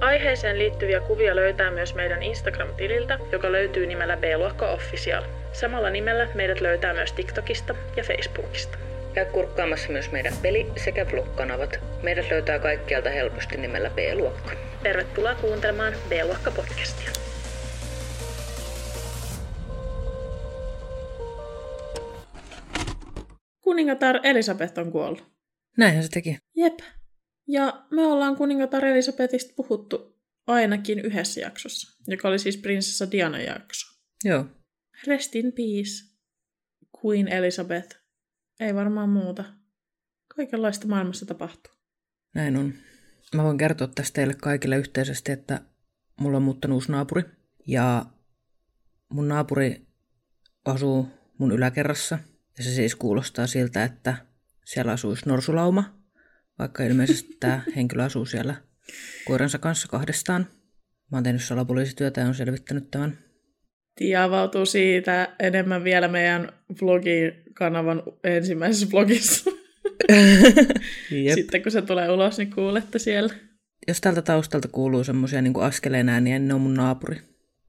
[0.00, 5.24] Aiheeseen liittyviä kuvia löytää myös meidän Instagram-tililtä, joka löytyy nimellä B-luokka Official.
[5.52, 8.78] Samalla nimellä meidät löytää myös TikTokista ja Facebookista.
[9.14, 11.80] Käy kurkkaamassa myös meidän peli- sekä vlog-kanavat.
[12.02, 14.52] Meidät löytää kaikkialta helposti nimellä B-luokka.
[14.82, 17.10] Tervetuloa kuuntelemaan B-luokka podcastia.
[23.60, 25.24] Kuningatar Elisabeth on kuollut.
[25.76, 26.38] Näinhän se teki.
[26.56, 26.78] Jep.
[27.48, 34.00] Ja me ollaan kuningatar Elisabetista puhuttu ainakin yhdessä jaksossa, joka oli siis prinsessa Diana jakso.
[34.24, 34.46] Joo.
[35.06, 36.16] Rest in peace,
[37.04, 37.96] Queen Elizabeth.
[38.60, 39.44] Ei varmaan muuta.
[40.36, 41.72] Kaikenlaista maailmassa tapahtuu.
[42.34, 42.74] Näin on.
[43.34, 45.60] Mä voin kertoa tästä teille kaikille yhteisesti, että
[46.20, 47.22] mulla on muuttanut uusi naapuri.
[47.66, 48.06] Ja
[49.08, 49.86] mun naapuri
[50.64, 51.08] asuu
[51.38, 52.18] mun yläkerrassa.
[52.58, 54.16] Ja se siis kuulostaa siltä, että
[54.64, 56.05] siellä asuisi norsulauma.
[56.58, 58.54] Vaikka ilmeisesti tämä henkilö asuu siellä
[59.24, 60.46] koiransa kanssa kahdestaan.
[61.10, 63.18] Mä oon tehnyt salapoliisityötä ja on selvittänyt tämän.
[63.98, 69.50] Tia avautuu siitä enemmän vielä meidän vlogikanavan ensimmäisessä vlogissa.
[71.24, 71.34] Jep.
[71.34, 73.34] Sitten kun se tulee ulos, niin kuulette siellä.
[73.88, 77.20] Jos tältä taustalta kuuluu semmoisia niin askeleen ääniä, niin ne on mun naapuri.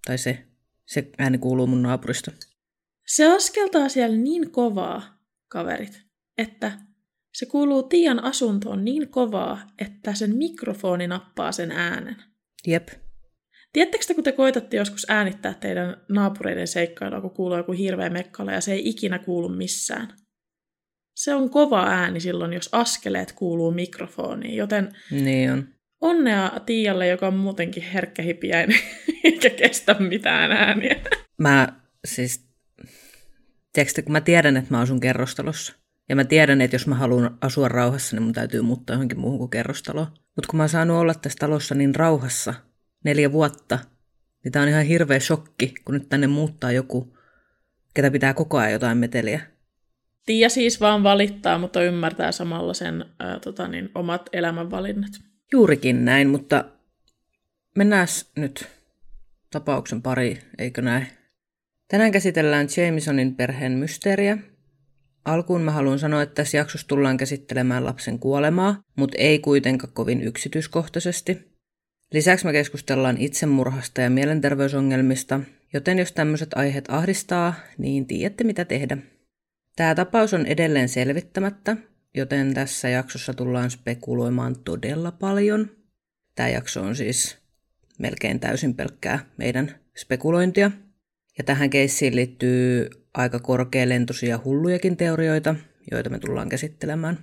[0.06, 0.46] Tai se,
[0.86, 2.32] se ääni kuuluu mun naapurista.
[3.08, 6.02] Se askeltaa siellä niin kovaa, kaverit,
[6.38, 6.72] että
[7.40, 12.16] se kuuluu Tian asuntoon niin kovaa, että sen mikrofoni nappaa sen äänen.
[12.68, 12.88] Jep.
[13.74, 18.52] Tiedättekö te, kun te koitatte joskus äänittää teidän naapureiden seikkailua, kun kuuluu joku hirveä mekkala
[18.52, 20.08] ja se ei ikinä kuulu missään?
[21.16, 25.68] Se on kova ääni silloin, jos askeleet kuuluu mikrofoniin, joten Niin on.
[26.02, 28.80] onnea Tialle, joka on muutenkin herkkähipiäinen
[29.24, 30.96] eikä kestä mitään ääniä.
[31.38, 32.48] Mä siis,
[33.74, 35.87] tiedätkö, kun mä tiedän, että mä asun kerrostalossa.
[36.10, 39.40] Ja mä tiedän, että jos mä haluan asua rauhassa, niin mun täytyy muuttaa johonkin muuhun
[39.40, 40.08] kuin kerrostaloon.
[40.08, 42.54] Mutta kun mä oon saanut olla tässä talossa niin rauhassa
[43.04, 43.80] neljä vuotta,
[44.44, 47.18] niin tää on ihan hirveä shokki, kun nyt tänne muuttaa joku,
[47.94, 49.42] ketä pitää koko ajan jotain meteliä.
[50.26, 55.12] Tiia siis vaan valittaa, mutta ymmärtää samalla sen ää, tota niin, omat elämänvalinnat.
[55.52, 56.66] Juurikin näin, mutta
[57.76, 58.68] mennään nyt
[59.52, 61.08] tapauksen pari, eikö näin?
[61.88, 64.38] Tänään käsitellään Jamesonin perheen mysteeriä.
[65.28, 70.22] Alkuun mä haluan sanoa, että tässä jaksossa tullaan käsittelemään lapsen kuolemaa, mutta ei kuitenkaan kovin
[70.22, 71.58] yksityiskohtaisesti.
[72.14, 75.40] Lisäksi me keskustellaan itsemurhasta ja mielenterveysongelmista,
[75.74, 78.98] joten jos tämmöiset aiheet ahdistaa, niin tiedätte mitä tehdä.
[79.76, 81.78] Tämä tapaus on edelleen selvittämättä,
[82.14, 85.70] joten tässä jaksossa tullaan spekuloimaan todella paljon.
[86.36, 87.38] Tämä jakso on siis
[88.00, 90.72] melkein täysin pelkkää meidän spekulointia.
[91.38, 95.56] Ja tähän keissiin liittyy aika korkealentoisia hullujakin teorioita,
[95.92, 97.18] joita me tullaan käsittelemään.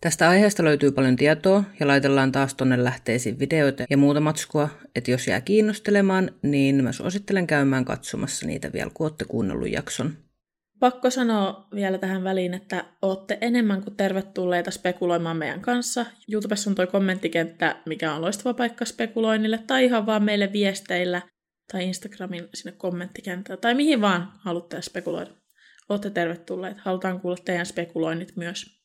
[0.00, 5.10] Tästä aiheesta löytyy paljon tietoa ja laitellaan taas tonne lähteisiin videoita ja muuta matskua, että
[5.10, 10.12] jos jää kiinnostelemaan, niin mä suosittelen käymään katsomassa niitä vielä, kun olette kuunnellut jakson.
[10.80, 16.06] Pakko sanoa vielä tähän väliin, että olette enemmän kuin tervetulleita spekuloimaan meidän kanssa.
[16.32, 21.22] YouTubessa on toi kommenttikenttä, mikä on loistava paikka spekuloinnille, tai ihan vaan meille viesteillä,
[21.72, 25.30] tai Instagramin sinne kommenttikenttään, tai mihin vaan haluatte spekuloida.
[25.88, 26.80] Olette tervetulleita.
[26.84, 28.80] Halutaan kuulla teidän spekuloinnit myös.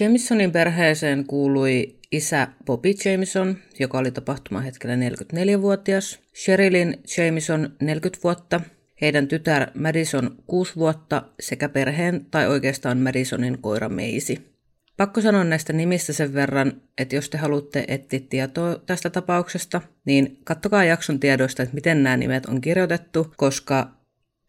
[0.00, 8.60] Jamesonin perheeseen kuului isä Bobby Jameson, joka oli tapahtumahetkellä 44-vuotias, Sherilyn Jameson 40 vuotta,
[9.00, 14.55] heidän tytär Madison 6 vuotta sekä perheen tai oikeastaan Madisonin koira Meisi.
[14.96, 20.40] Pakko sanoa näistä nimistä sen verran, että jos te haluatte etsiä tietoa tästä tapauksesta, niin
[20.44, 23.90] kattokaa jakson tiedoista, että miten nämä nimet on kirjoitettu, koska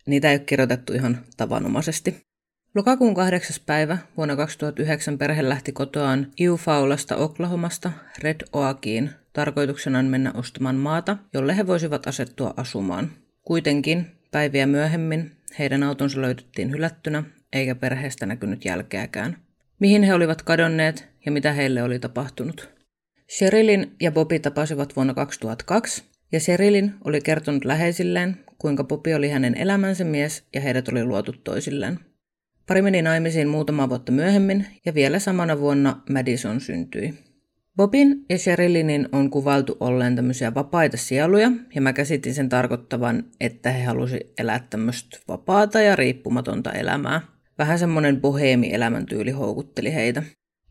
[0.06, 2.28] niitä ei ole kirjoitettu ihan tavanomaisesti.
[2.76, 3.56] Lokakuun 8.
[3.66, 7.92] päivä vuonna 2009 perhe lähti kotoaan Eufaulasta Oklahomasta
[8.24, 13.12] Red Oakiin tarkoituksenaan mennä ostamaan maata, jolle he voisivat asettua asumaan.
[13.44, 17.24] Kuitenkin päiviä myöhemmin heidän autonsa löydettiin hylättynä,
[17.54, 19.47] eikä perheestä näkynyt jälkeäkään.
[19.80, 22.70] Mihin he olivat kadonneet ja mitä heille oli tapahtunut.
[23.38, 29.58] Sherilyn ja Bobby tapasivat vuonna 2002, ja Sherilyn oli kertonut läheisilleen, kuinka Bobby oli hänen
[29.58, 32.00] elämänsä mies ja heidät oli luotu toisilleen.
[32.68, 37.14] Pari meni naimisiin muutama vuotta myöhemmin ja vielä samana vuonna Madison syntyi.
[37.76, 43.72] Bobin ja Sherilinin on kuvailtu olleen tämmöisiä vapaita sieluja, ja mä käsitin sen tarkoittavan, että
[43.72, 47.37] he halusi elää tämmöistä vapaata ja riippumatonta elämää.
[47.58, 50.24] Vähän semmoinen boheemi-elämäntyyli houkutteli heitä.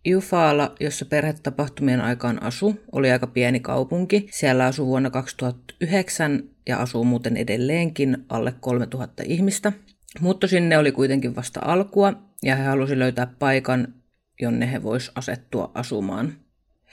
[0.04, 4.28] Jufaala, jossa perhetapahtumien aikaan asu, oli aika pieni kaupunki.
[4.32, 9.72] Siellä asuu vuonna 2009 ja asuu muuten edelleenkin alle 3000 ihmistä.
[10.20, 12.12] Muutto sinne oli kuitenkin vasta alkua
[12.42, 13.94] ja he halusivat löytää paikan,
[14.40, 16.32] jonne he vois asettua asumaan.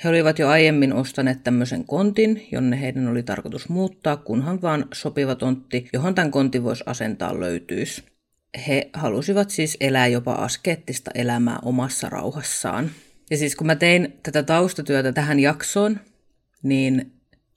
[0.03, 5.35] He olivat jo aiemmin ostaneet tämmöisen kontin, jonne heidän oli tarkoitus muuttaa, kunhan vaan sopiva
[5.35, 8.12] tontti, johon tämän kontin voisi asentaa löytyisi.
[8.67, 12.91] He halusivat siis elää jopa askeettista elämää omassa rauhassaan.
[13.31, 15.99] Ja siis kun mä tein tätä taustatyötä tähän jaksoon,
[16.63, 17.13] niin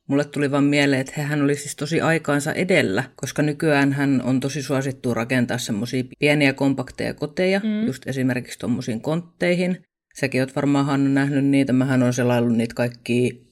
[0.06, 4.40] mulle tuli vaan mieleen, että hän oli siis tosi aikaansa edellä, koska nykyään hän on
[4.40, 7.86] tosi suosittu rakentaa semmoisia pieniä kompakteja koteja, mm.
[7.86, 9.82] just esimerkiksi tuommoisiin kontteihin.
[10.20, 13.46] Säkin oot varmaan Hanna nähnyt niitä, mähän on selaillut niitä kaikki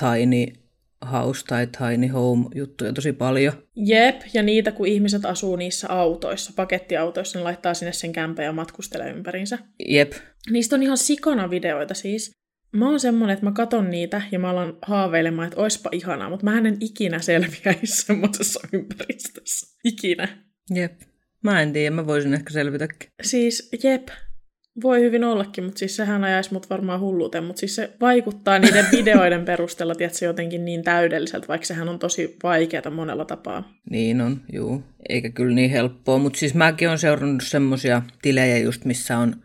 [0.00, 0.46] tiny
[1.12, 3.52] house tai tiny home juttuja tosi paljon.
[3.76, 8.52] Jep, ja niitä kun ihmiset asuu niissä autoissa, pakettiautoissa, ne laittaa sinne sen kämpän ja
[8.52, 9.58] matkustelee ympärinsä.
[9.88, 10.12] Jep.
[10.50, 12.30] Niistä on ihan sikana videoita siis.
[12.72, 16.44] Mä oon semmonen, että mä katon niitä ja mä alan haaveilemaan, että oispa ihanaa, mutta
[16.44, 19.76] mä en ikinä selviäisi semmoisessa ympäristössä.
[19.84, 20.28] Ikinä.
[20.74, 21.00] Jep.
[21.44, 23.10] Mä en tiedä, mä voisin ehkä selvitäkin.
[23.22, 24.08] Siis, jep,
[24.82, 28.86] voi hyvin ollakin, mutta siis sehän ajaisi mut varmaan hulluuteen, mutta siis se vaikuttaa niiden
[28.98, 33.72] videoiden perusteella, tiedätkö, jotenkin niin täydelliseltä, vaikka sehän on tosi vaikeaa monella tapaa.
[33.90, 34.82] Niin on, juu.
[35.08, 39.36] Eikä kyllä niin helppoa, mutta siis mäkin olen seurannut semmosia tilejä just, missä on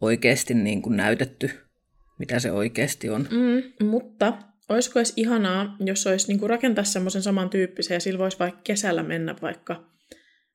[0.00, 1.50] oikeasti niin kuin näytetty,
[2.18, 3.28] mitä se oikeasti on.
[3.30, 4.32] Mm, mutta
[4.68, 9.02] olisiko edes ihanaa, jos olisi niin kuin rakentaa semmoisen samantyyppisen ja sillä voisi vaikka kesällä
[9.02, 9.84] mennä vaikka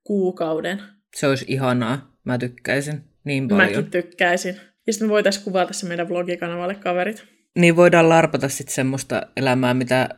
[0.03, 0.81] kuukauden.
[1.15, 3.69] Se olisi ihanaa, mä tykkäisin niin paljon.
[3.69, 4.55] Mäkin tykkäisin.
[4.87, 7.23] Ja sitten me voitaisiin kuvata se meidän vlogikanavalle kaverit.
[7.57, 10.09] Niin voidaan larpata sitten semmoista elämää, mitä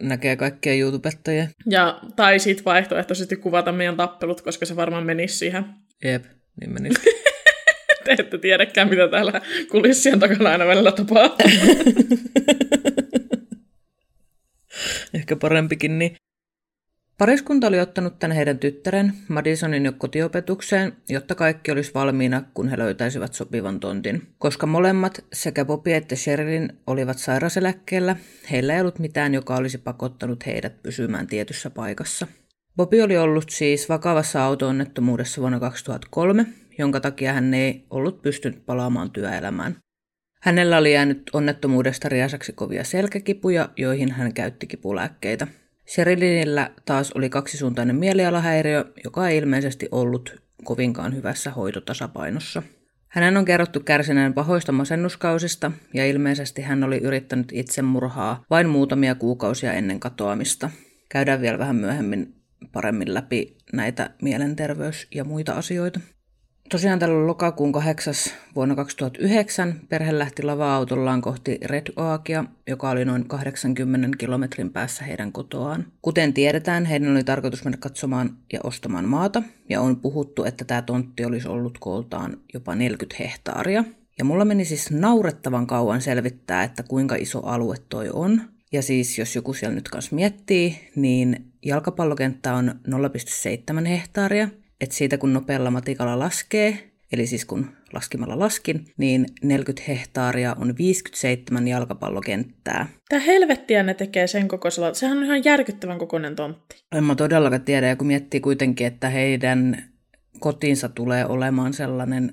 [0.00, 1.46] näkee kaikkia YouTubettajia.
[1.66, 5.64] Ja, tai sitten vaihtoehtoisesti kuvata meidän tappelut, koska se varmaan menisi siihen.
[6.04, 6.24] Jep,
[6.60, 7.00] niin menisi.
[8.04, 9.40] Te ette tiedäkään, mitä täällä
[9.70, 11.50] kulissien takana aina välillä tapahtuu.
[15.14, 16.16] Ehkä parempikin niin.
[17.20, 22.78] Pariskunta oli ottanut tämän heidän tyttären Madisonin jo kotiopetukseen, jotta kaikki olisi valmiina, kun he
[22.78, 24.22] löytäisivät sopivan tontin.
[24.38, 28.16] Koska molemmat, sekä Bobby että Sherilyn, olivat sairaseläkkeellä,
[28.50, 32.26] heillä ei ollut mitään, joka olisi pakottanut heidät pysymään tietyssä paikassa.
[32.76, 36.46] Bobby oli ollut siis vakavassa auto-onnettomuudessa vuonna 2003,
[36.78, 39.76] jonka takia hän ei ollut pystynyt palaamaan työelämään.
[40.42, 45.46] Hänellä oli jäänyt onnettomuudesta riasaksi kovia selkäkipuja, joihin hän käytti kipulääkkeitä–
[45.94, 52.62] Sherilinillä taas oli kaksisuuntainen mielialahäiriö, joka ei ilmeisesti ollut kovinkaan hyvässä hoitotasapainossa.
[53.08, 59.72] Hänen on kerrottu kärsineen pahoista masennuskausista ja ilmeisesti hän oli yrittänyt itsemurhaa vain muutamia kuukausia
[59.72, 60.70] ennen katoamista.
[61.08, 62.34] Käydään vielä vähän myöhemmin
[62.72, 66.00] paremmin läpi näitä mielenterveys- ja muita asioita.
[66.70, 68.14] Tosiaan tällä lokakuun 8.
[68.54, 75.32] vuonna 2009 perhe lähti lava-autollaan kohti Red Oakia, joka oli noin 80 kilometrin päässä heidän
[75.32, 75.86] kotoaan.
[76.02, 80.82] Kuten tiedetään, heidän oli tarkoitus mennä katsomaan ja ostamaan maata, ja on puhuttu, että tämä
[80.82, 83.84] tontti olisi ollut kooltaan jopa 40 hehtaaria.
[84.18, 88.40] Ja mulla meni siis naurettavan kauan selvittää, että kuinka iso alue toi on.
[88.72, 92.74] Ja siis jos joku siellä nyt kanssa miettii, niin jalkapallokenttä on
[93.80, 94.48] 0,7 hehtaaria,
[94.80, 100.74] että siitä kun nopealla matikalla laskee, eli siis kun laskimalla laskin, niin 40 hehtaaria on
[100.78, 102.88] 57 jalkapallokenttää.
[103.08, 104.94] Tämä helvettiä ne tekee sen kokoisella.
[104.94, 106.84] Sehän on ihan järkyttävän kokoinen tontti.
[106.92, 109.84] En mä todellakaan tiedä, ja kun miettii kuitenkin, että heidän
[110.38, 112.32] kotinsa tulee olemaan sellainen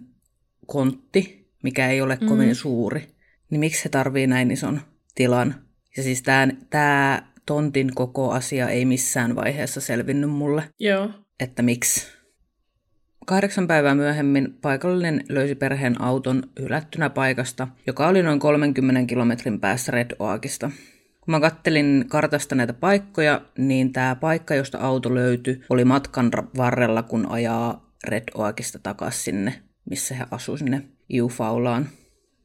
[0.66, 2.28] kontti, mikä ei ole mm.
[2.28, 3.08] kovin suuri,
[3.50, 4.82] niin miksi he tarvii näin ison
[5.16, 5.56] tilan?
[5.98, 6.24] Ja siis
[6.70, 10.64] tämä tontin koko asia ei missään vaiheessa selvinnyt mulle.
[10.80, 11.10] Joo.
[11.40, 12.17] Että miksi
[13.30, 19.92] Kahdeksan päivää myöhemmin paikallinen löysi perheen auton hylättynä paikasta, joka oli noin 30 kilometrin päässä
[19.92, 20.72] Red Oakista.
[21.22, 27.04] Kun mä kattelin kartasta näitä paikkoja, niin tämä paikka, josta auto löytyi, oli matkan varrella,
[27.04, 29.54] kun ajaa Red Oakista takaisin sinne,
[29.90, 31.90] missä he asuivat sinne Iufaulaan.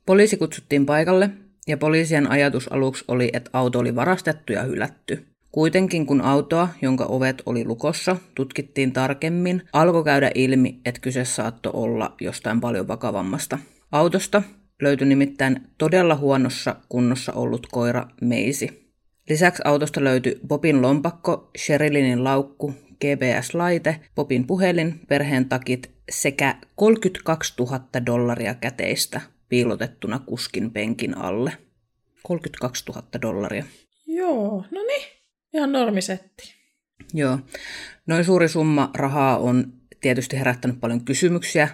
[0.07, 1.31] Poliisi kutsuttiin paikalle,
[1.67, 5.27] ja poliisien ajatus aluksi oli, että auto oli varastettu ja hylätty.
[5.53, 11.73] Kuitenkin kun autoa, jonka ovet oli lukossa, tutkittiin tarkemmin, alkoi käydä ilmi, että kyse saattoi
[11.75, 13.59] olla jostain paljon vakavammasta.
[13.93, 14.43] Autosta
[14.83, 18.93] löytyi nimittäin todella huonossa kunnossa ollut koira Meisi.
[19.29, 27.81] Lisäksi autosta löytyi Bobin lompakko, Sherilinin laukku, GPS-laite, Bobin puhelin, perheen takit sekä 32 000
[28.07, 31.53] dollaria käteistä piilotettuna kuskin penkin alle.
[32.23, 33.65] 32 000 dollaria.
[34.07, 35.22] Joo, no niin.
[35.55, 36.55] Ihan normisetti.
[37.15, 37.39] Joo.
[38.07, 41.69] Noin suuri summa rahaa on tietysti herättänyt paljon kysymyksiä,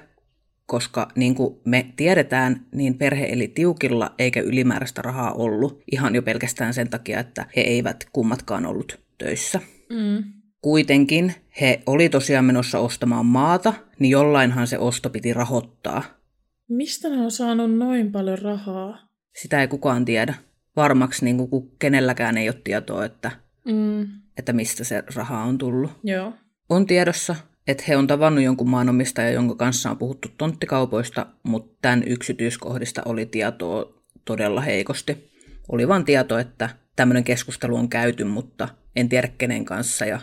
[0.66, 6.22] koska niin kuin me tiedetään, niin perhe eli tiukilla eikä ylimääräistä rahaa ollut ihan jo
[6.22, 9.60] pelkästään sen takia, että he eivät kummatkaan ollut töissä.
[9.90, 10.24] Mm.
[10.62, 16.02] Kuitenkin he oli tosiaan menossa ostamaan maata, niin jollainhan se osto piti rahoittaa.
[16.68, 19.08] Mistä ne on saanut noin paljon rahaa?
[19.36, 20.34] Sitä ei kukaan tiedä.
[20.76, 23.30] Varmaksi niin kuin kenelläkään ei ole tietoa, että,
[23.72, 24.08] Mm.
[24.38, 25.90] että mistä se raha on tullut.
[26.04, 26.32] Joo.
[26.68, 32.02] On tiedossa, että he on tavannut jonkun maanomistajan, jonka kanssa on puhuttu tonttikaupoista, mutta tämän
[32.06, 35.30] yksityiskohdista oli tietoa todella heikosti.
[35.68, 40.20] Oli vain tieto, että tämmöinen keskustelu on käyty, mutta en tiedä kenen kanssa ja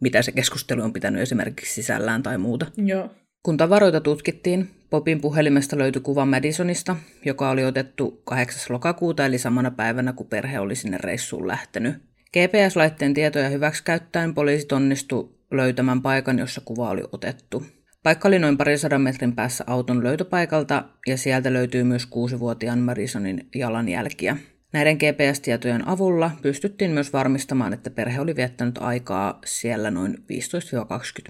[0.00, 2.66] mitä se keskustelu on pitänyt esimerkiksi sisällään tai muuta.
[2.76, 3.10] Joo.
[3.42, 8.74] Kun tavaroita tutkittiin, Popin puhelimesta löytyi kuva Madisonista, joka oli otettu 8.
[8.74, 11.94] lokakuuta eli samana päivänä, kun perhe oli sinne reissuun lähtenyt.
[12.36, 17.62] GPS-laitteen tietoja hyväksikäyttäen poliisit onnistu löytämään paikan, jossa kuva oli otettu.
[18.02, 24.36] Paikka oli noin parisadan metrin päässä auton löytöpaikalta ja sieltä löytyy myös kuusivuotiaan Madisonin jalanjälkiä.
[24.72, 30.22] Näiden GPS-tietojen avulla pystyttiin myös varmistamaan, että perhe oli viettänyt aikaa siellä noin 15-20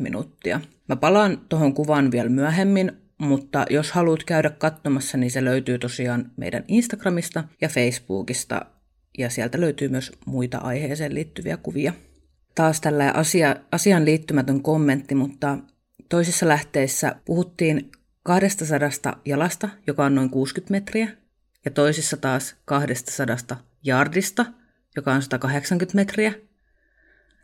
[0.00, 0.60] minuuttia.
[0.88, 6.30] Mä palaan tuohon kuvaan vielä myöhemmin, mutta jos haluat käydä katsomassa, niin se löytyy tosiaan
[6.36, 8.66] meidän Instagramista ja Facebookista,
[9.18, 11.92] ja sieltä löytyy myös muita aiheeseen liittyviä kuvia.
[12.54, 15.58] Taas tällä asia, asian liittymätön kommentti, mutta
[16.08, 17.90] toisissa lähteissä puhuttiin
[18.22, 21.08] 200 jalasta, joka on noin 60 metriä,
[21.64, 24.46] ja toisissa taas 200 jardista,
[24.96, 26.32] joka on 180 metriä.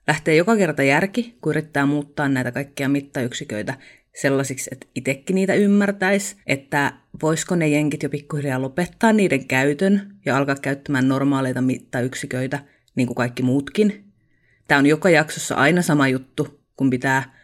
[0.07, 3.75] Lähtee joka kerta järki, kun yrittää muuttaa näitä kaikkia mittayksiköitä
[4.15, 10.37] sellaisiksi, että itsekin niitä ymmärtäisi, että voisiko ne jenkit jo pikkuhiljaa lopettaa niiden käytön ja
[10.37, 12.59] alkaa käyttämään normaaleita mittayksiköitä,
[12.95, 14.05] niin kuin kaikki muutkin.
[14.69, 17.35] Tämä on joka jaksossa aina sama juttu, kun pitää,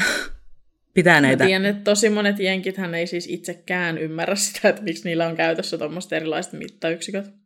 [0.94, 1.44] pitää näitä...
[1.44, 5.36] Mä tiedän, että tosi monet jenkithän ei siis itsekään ymmärrä sitä, että miksi niillä on
[5.36, 7.42] käytössä tuommoista erilaiset mittayksiköt.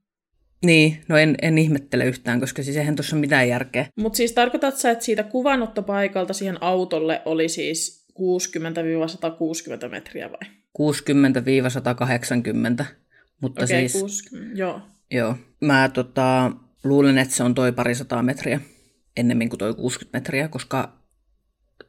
[0.64, 3.86] Niin, no en, en ihmettele yhtään, koska siis eihän tuossa mitään järkeä.
[3.96, 10.50] Mutta siis tarkoitat sä, että siitä kuvanottopaikalta siihen autolle oli siis 60-160 metriä vai?
[12.80, 12.84] 60-180,
[13.40, 14.02] mutta Okei, siis...
[14.02, 14.80] 60, joo.
[15.10, 15.36] Joo.
[15.60, 16.52] Mä tota,
[16.84, 18.60] luulen, että se on toi parisataa metriä
[19.16, 20.92] ennemmin kuin toi 60 metriä, koska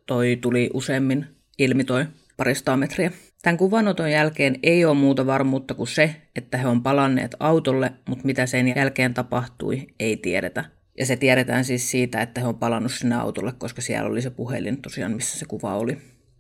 [0.06, 1.26] toi tuli useammin
[1.58, 2.06] ilmi toi
[2.38, 3.12] parisataa metriä.
[3.42, 8.26] Tämän kuvanoton jälkeen ei ole muuta varmuutta kuin se, että he on palanneet autolle, mutta
[8.26, 10.66] mitä sen jälkeen tapahtui, ei tiedetä.
[10.98, 14.30] Ja se tiedetään siis siitä, että he on palannut sinne autolle, koska siellä oli se
[14.30, 15.98] puhelin tosiaan, missä se kuva oli.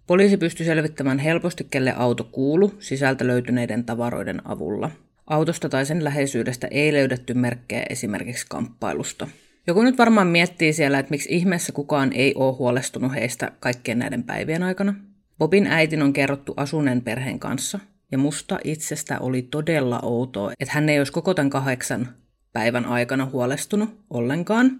[0.08, 4.92] Poliisi pystyi selvittämään helposti, kelle auto kuulu sisältä löytyneiden tavaroiden avulla.
[5.28, 9.28] Autosta tai sen läheisyydestä ei löydetty merkkejä esimerkiksi kamppailusta.
[9.68, 14.24] Joku nyt varmaan miettii siellä, että miksi ihmeessä kukaan ei ole huolestunut heistä kaikkien näiden
[14.24, 14.96] päivien aikana.
[15.38, 17.80] Bobin äitin on kerrottu asuneen perheen kanssa,
[18.12, 22.10] ja musta itsestä oli todella outoa, että hän ei olisi koko tämän kahdeksan
[22.54, 24.80] päivän aikana huolestunut ollenkaan.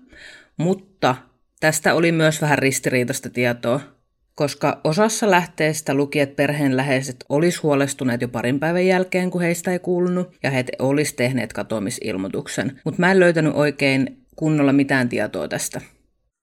[0.58, 1.16] Mutta
[1.60, 3.97] tästä oli myös vähän ristiriitaista tietoa,
[4.38, 9.72] koska osassa lähteistä luki, että perheen läheiset olisi huolestuneet jo parin päivän jälkeen, kun heistä
[9.72, 12.82] ei kuulunut, ja he olisi tehneet katoamisilmoituksen.
[12.86, 15.82] Mutta mä en löytänyt oikein kunnolla mitään tietoa tästä.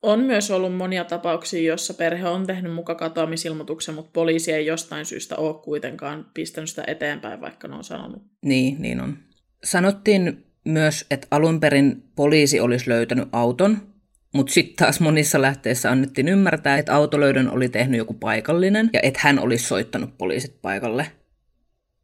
[0.02, 5.04] On myös ollut monia tapauksia, joissa perhe on tehnyt muka katoamisilmoituksen, mutta poliisi ei jostain
[5.04, 8.22] syystä ole kuitenkaan pistänyt sitä eteenpäin, vaikka ne on sanonut.
[8.44, 9.16] Niin, niin on.
[9.64, 13.93] Sanottiin myös, että alun perin poliisi olisi löytänyt auton,
[14.34, 19.20] mutta sitten taas monissa lähteissä annettiin ymmärtää, että autolöydön oli tehnyt joku paikallinen ja että
[19.22, 21.06] hän olisi soittanut poliisit paikalle.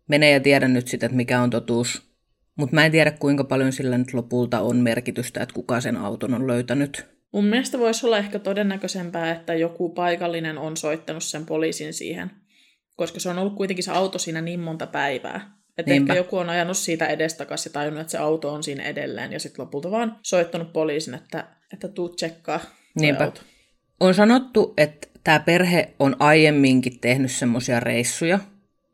[0.08, 2.02] Mene ja tiedä nyt sitten, että mikä on totuus.
[2.56, 6.34] Mutta mä en tiedä, kuinka paljon sillä nyt lopulta on merkitystä, että kuka sen auton
[6.34, 7.06] on löytänyt.
[7.32, 12.30] Mun mielestä voisi olla ehkä todennäköisempää, että joku paikallinen on soittanut sen poliisin siihen,
[12.96, 15.59] koska se on ollut kuitenkin se auto siinä niin monta päivää.
[15.80, 16.12] Että Niinpä.
[16.12, 19.40] ehkä joku on ajanut siitä edestakaisin ja tajunnut, että se auto on siinä edelleen, ja
[19.40, 22.60] sitten lopulta vaan soittanut poliisin, että, että tuu tsekkaa
[23.00, 23.24] Niinpä.
[23.24, 23.40] auto.
[24.00, 28.38] On sanottu, että tämä perhe on aiemminkin tehnyt semmoisia reissuja,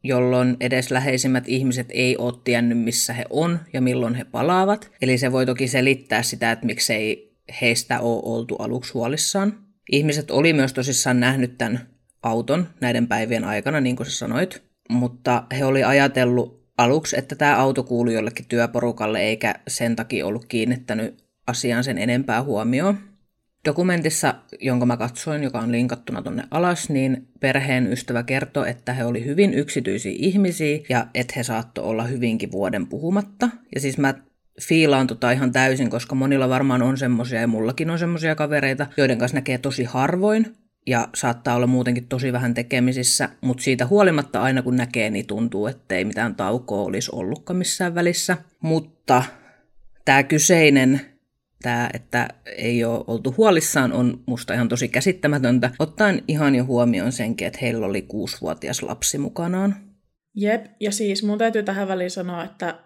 [0.03, 4.91] jolloin edes läheisimmät ihmiset ei ole tiennyt, missä he on ja milloin he palaavat.
[5.03, 9.59] Eli se voi toki selittää sitä, että miksei heistä ole oltu aluksi huolissaan.
[9.93, 11.89] Ihmiset oli myös tosissaan nähnyt tämän
[12.23, 17.57] auton näiden päivien aikana, niin kuin sä sanoit, mutta he oli ajatellut aluksi, että tämä
[17.57, 22.99] auto kuului jollekin työporukalle eikä sen takia ollut kiinnittänyt asiaan sen enempää huomioon.
[23.65, 29.05] Dokumentissa, jonka mä katsoin, joka on linkattuna tonne alas, niin perheen ystävä kertoi, että he
[29.05, 33.49] oli hyvin yksityisiä ihmisiä ja että he saattoi olla hyvinkin vuoden puhumatta.
[33.75, 34.15] Ja siis mä
[34.63, 39.19] fiilaan tota ihan täysin, koska monilla varmaan on semmoisia ja mullakin on semmoisia kavereita, joiden
[39.19, 40.57] kanssa näkee tosi harvoin
[40.87, 45.67] ja saattaa olla muutenkin tosi vähän tekemisissä, mutta siitä huolimatta aina kun näkee, niin tuntuu,
[45.67, 48.37] ettei mitään taukoa olisi ollutkaan missään välissä.
[48.61, 49.25] Mutta
[50.05, 51.01] tämä kyseinen
[51.63, 57.13] tämä, että ei ole oltu huolissaan, on musta ihan tosi käsittämätöntä, ottaen ihan jo huomioon
[57.13, 59.77] senkin, että heillä oli kuusivuotias lapsi mukanaan.
[60.35, 62.79] Jep, ja siis mun täytyy tähän väliin sanoa, että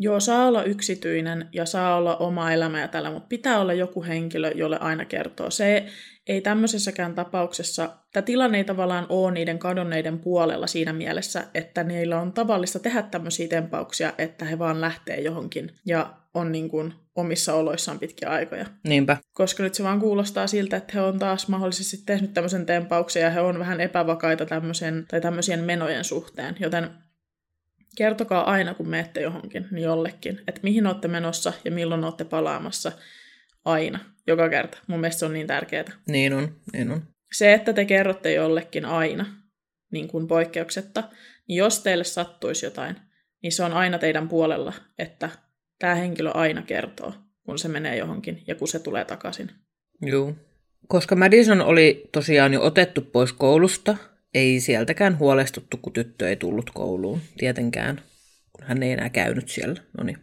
[0.00, 4.04] joo, saa olla yksityinen ja saa olla oma elämä ja tällä, mutta pitää olla joku
[4.04, 5.50] henkilö, jolle aina kertoo.
[5.50, 5.86] Se
[6.26, 12.20] ei tämmöisessäkään tapauksessa, tämä tilanne ei tavallaan ole niiden kadonneiden puolella siinä mielessä, että niillä
[12.20, 17.54] on tavallista tehdä tämmöisiä tempauksia, että he vaan lähtee johonkin ja on niin kuin omissa
[17.54, 18.66] oloissaan pitkiä aikoja.
[18.84, 19.16] Niinpä.
[19.32, 23.30] Koska nyt se vaan kuulostaa siltä, että he on taas mahdollisesti tehnyt tämmöisen tempauksen ja
[23.30, 26.56] he on vähän epävakaita tämmöisen, tai tämmöisien menojen suhteen.
[26.60, 26.90] Joten
[27.96, 32.92] kertokaa aina, kun menette johonkin, niin jollekin, että mihin olette menossa ja milloin olette palaamassa
[33.64, 34.78] aina, joka kerta.
[34.86, 35.84] Mun mielestä se on niin tärkeää.
[36.08, 37.02] Niin on, niin on.
[37.32, 39.26] Se, että te kerrotte jollekin aina,
[39.92, 41.04] niin kuin poikkeuksetta,
[41.48, 42.96] niin jos teille sattuisi jotain,
[43.42, 45.30] niin se on aina teidän puolella, että
[45.78, 47.14] tämä henkilö aina kertoo,
[47.46, 49.50] kun se menee johonkin ja kun se tulee takaisin.
[50.02, 50.34] Joo.
[50.88, 53.96] Koska Madison oli tosiaan jo otettu pois koulusta,
[54.34, 58.02] ei sieltäkään huolestuttu, kun tyttö ei tullut kouluun, tietenkään,
[58.52, 59.80] kun hän ei enää käynyt siellä.
[59.98, 60.18] Noniin.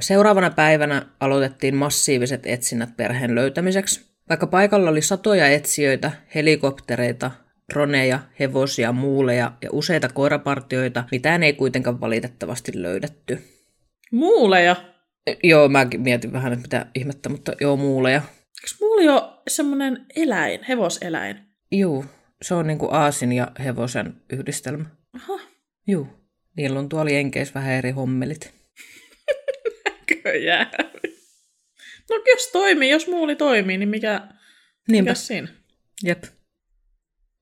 [0.00, 4.06] Seuraavana päivänä aloitettiin massiiviset etsinnät perheen löytämiseksi.
[4.28, 7.30] Vaikka paikalla oli satoja etsijöitä, helikoptereita,
[7.72, 13.42] droneja, hevosia, muuleja ja useita koirapartioita, mitään ei kuitenkaan valitettavasti löydetty.
[14.12, 14.76] Muuleja?
[15.42, 18.22] Joo, mä mietin vähän, että mitä ihmettä, mutta joo, muuleja.
[18.62, 21.36] Eikö muuli ole semmoinen eläin, hevoseläin?
[21.72, 22.04] Joo,
[22.42, 24.84] se on niinku aasin ja hevosen yhdistelmä.
[25.12, 25.40] Aha.
[25.86, 26.06] Joo,
[26.56, 28.54] niillä on tuolla Jenkeissä vähän eri hommelit.
[29.84, 30.70] Näköjään.
[32.10, 34.20] No jos toimii, jos muuli toimii, niin mikä,
[34.88, 35.10] Niinpä.
[35.10, 35.48] mikä siinä?
[36.04, 36.24] Jep.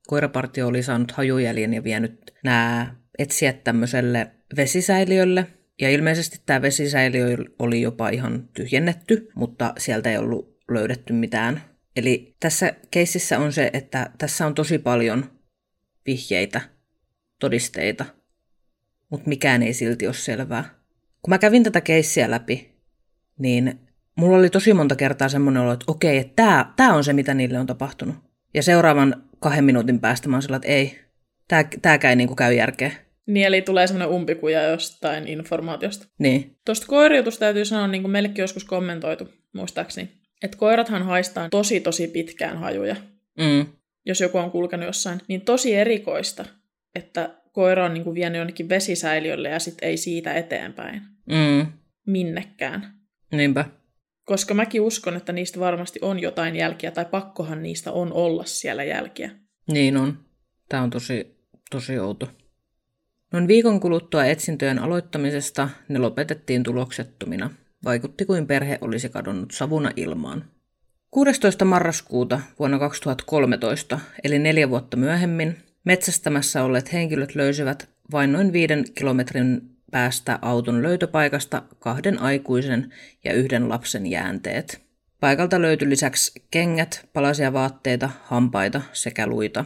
[0.07, 5.47] Koirapartio oli saanut hajujäljen ja vienyt nämä etsijät tämmöiselle vesisäiliölle.
[5.81, 11.74] Ja ilmeisesti tämä vesisäiliö oli jopa ihan tyhjennetty, mutta sieltä ei ollut löydetty mitään.
[11.97, 15.31] Eli tässä keississä on se, että tässä on tosi paljon
[16.07, 16.61] vihjeitä,
[17.41, 18.05] todisteita,
[19.11, 20.65] mutta mikään ei silti ole selvää.
[21.23, 22.75] Kun mä kävin tätä keissiä läpi,
[23.39, 23.81] niin
[24.17, 27.35] mulla oli tosi monta kertaa semmoinen olo, että okei, että tämä, tämä on se, mitä
[27.35, 28.17] niille on tapahtunut.
[28.55, 30.99] Ja seuraavan kahden minuutin päästä mä oon sillä, että ei,
[31.49, 32.93] tämä, tämäkään ei niin käy järkeä.
[33.27, 36.07] Niin, eli tulee semmoinen umpikuja jostain informaatiosta.
[36.19, 36.57] Niin.
[36.65, 40.11] Tuosta koiriutusta täytyy sanoa, niin kuin meillekin joskus kommentoitu, muistaakseni,
[40.45, 42.97] että koirathan haistaa tosi tosi pitkään hajuja.
[43.39, 43.67] Mm.
[44.07, 46.45] Jos joku on kulkenut jossain, niin tosi erikoista,
[46.95, 51.03] että koira on niin kuin vienyt jonnekin vesisäiliölle ja sitten ei siitä eteenpäin.
[51.27, 51.67] Mm.
[52.07, 52.95] Minnekään.
[53.33, 53.65] Niinpä.
[54.25, 58.85] Koska mäkin uskon, että niistä varmasti on jotain jälkiä, tai pakkohan niistä on olla siellä
[58.85, 59.31] jälkiä.
[59.73, 60.19] Niin on.
[60.69, 61.37] Tämä on tosi,
[61.71, 62.29] tosi outo.
[63.33, 67.51] Noin viikon kuluttua etsintöjen aloittamisesta ne lopetettiin tuloksettomina.
[67.85, 70.45] Vaikutti kuin perhe olisi kadonnut savuna ilmaan.
[71.11, 71.65] 16.
[71.65, 79.61] marraskuuta vuonna 2013, eli neljä vuotta myöhemmin, metsästämässä olleet henkilöt löysivät vain noin viiden kilometrin
[79.91, 82.93] päästä auton löytöpaikasta kahden aikuisen
[83.25, 84.83] ja yhden lapsen jäänteet.
[85.21, 89.65] Paikalta löytyi lisäksi kengät, palasia vaatteita, hampaita sekä luita.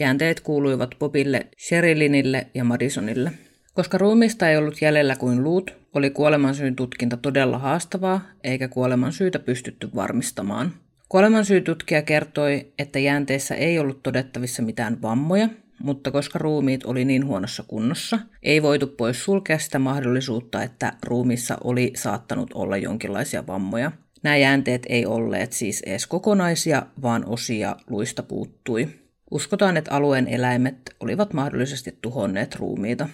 [0.00, 3.32] Jäänteet kuuluivat Bobille, Sherilinille ja Madisonille.
[3.74, 9.90] Koska ruumista ei ollut jäljellä kuin luut, oli kuolemansyyn tutkinta todella haastavaa, eikä kuolemansyytä pystytty
[9.94, 10.72] varmistamaan.
[11.08, 17.64] Kuolemansyytutkija kertoi, että jäänteissä ei ollut todettavissa mitään vammoja, mutta koska ruumiit oli niin huonossa
[17.68, 23.92] kunnossa, ei voitu pois sulkea sitä mahdollisuutta, että ruumissa oli saattanut olla jonkinlaisia vammoja.
[24.22, 28.88] Nämä jäänteet ei olleet siis edes kokonaisia, vaan osia luista puuttui.
[29.30, 33.08] Uskotaan, että alueen eläimet olivat mahdollisesti tuhonneet ruumiita.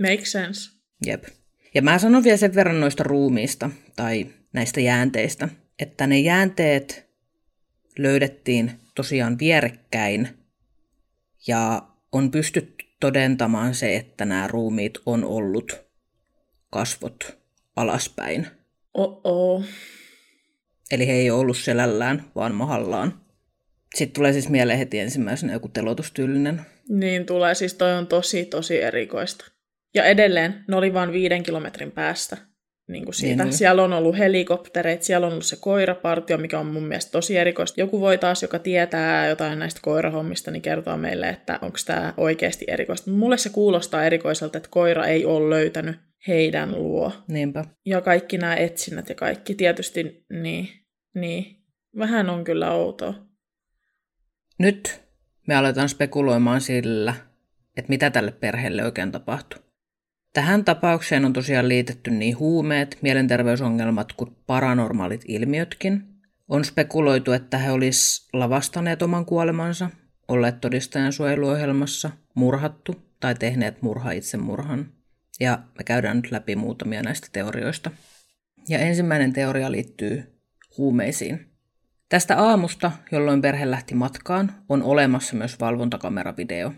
[0.00, 0.70] Make sense.
[1.06, 1.24] Jep.
[1.74, 7.10] Ja mä sanon vielä sen verran noista ruumiista tai näistä jäänteistä, että ne jäänteet
[7.98, 10.28] löydettiin tosiaan vierekkäin
[11.46, 15.80] ja on pystytty todentamaan se, että nämä ruumiit on ollut
[16.70, 17.38] kasvot
[17.76, 18.46] alaspäin.
[18.94, 19.64] Oh-oh.
[20.90, 23.20] Eli he ei ole ollut selällään, vaan mahallaan.
[23.94, 26.60] Sitten tulee siis mieleen heti ensimmäisenä joku telotustyylinen.
[26.88, 29.44] Niin tulee, siis toi on tosi tosi erikoista.
[29.94, 32.36] Ja edelleen, ne oli vain viiden kilometrin päästä
[32.88, 33.44] niin kuin siitä.
[33.44, 33.52] Niin.
[33.52, 37.80] Siellä on ollut helikoptereita, siellä on ollut se koirapartio, mikä on mun mielestä tosi erikoista.
[37.80, 42.64] Joku voi taas, joka tietää jotain näistä koirahommista, niin kertoa meille, että onko tämä oikeasti
[42.68, 43.10] erikoista.
[43.10, 45.96] Mulle se kuulostaa erikoiselta, että koira ei ole löytänyt
[46.28, 47.12] heidän luo.
[47.28, 47.64] Niinpä.
[47.86, 49.54] Ja kaikki nämä etsinnät ja kaikki.
[49.54, 50.68] Tietysti niin,
[51.14, 51.56] niin.
[51.98, 53.14] Vähän on kyllä outoa.
[54.58, 55.00] Nyt
[55.46, 57.14] me aletaan spekuloimaan sillä,
[57.76, 59.62] että mitä tälle perheelle oikein tapahtui.
[60.32, 66.04] Tähän tapaukseen on tosiaan liitetty niin huumeet, mielenterveysongelmat kuin paranormaalit ilmiötkin.
[66.48, 69.90] On spekuloitu, että he olisivat lavastaneet oman kuolemansa,
[70.28, 74.92] olleet todistajan suojeluohjelmassa, murhattu tai tehneet murha itsemurhan.
[75.40, 77.90] Ja me käydään nyt läpi muutamia näistä teorioista.
[78.68, 80.40] Ja ensimmäinen teoria liittyy
[80.78, 81.46] huumeisiin.
[82.08, 86.72] Tästä aamusta, jolloin perhe lähti matkaan, on olemassa myös valvontakameravideo.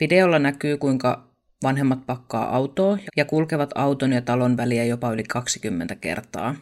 [0.00, 1.31] Videolla näkyy, kuinka
[1.62, 6.54] vanhemmat pakkaa autoa ja kulkevat auton ja talon väliä jopa yli 20 kertaa.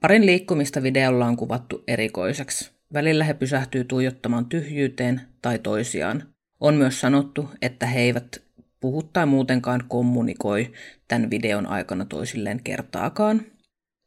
[0.00, 2.70] Parin liikkumista videolla on kuvattu erikoiseksi.
[2.92, 6.22] Välillä he pysähtyy tuijottamaan tyhjyyteen tai toisiaan.
[6.60, 8.42] On myös sanottu, että he eivät
[8.80, 10.72] puhu tai muutenkaan kommunikoi
[11.08, 13.42] tämän videon aikana toisilleen kertaakaan.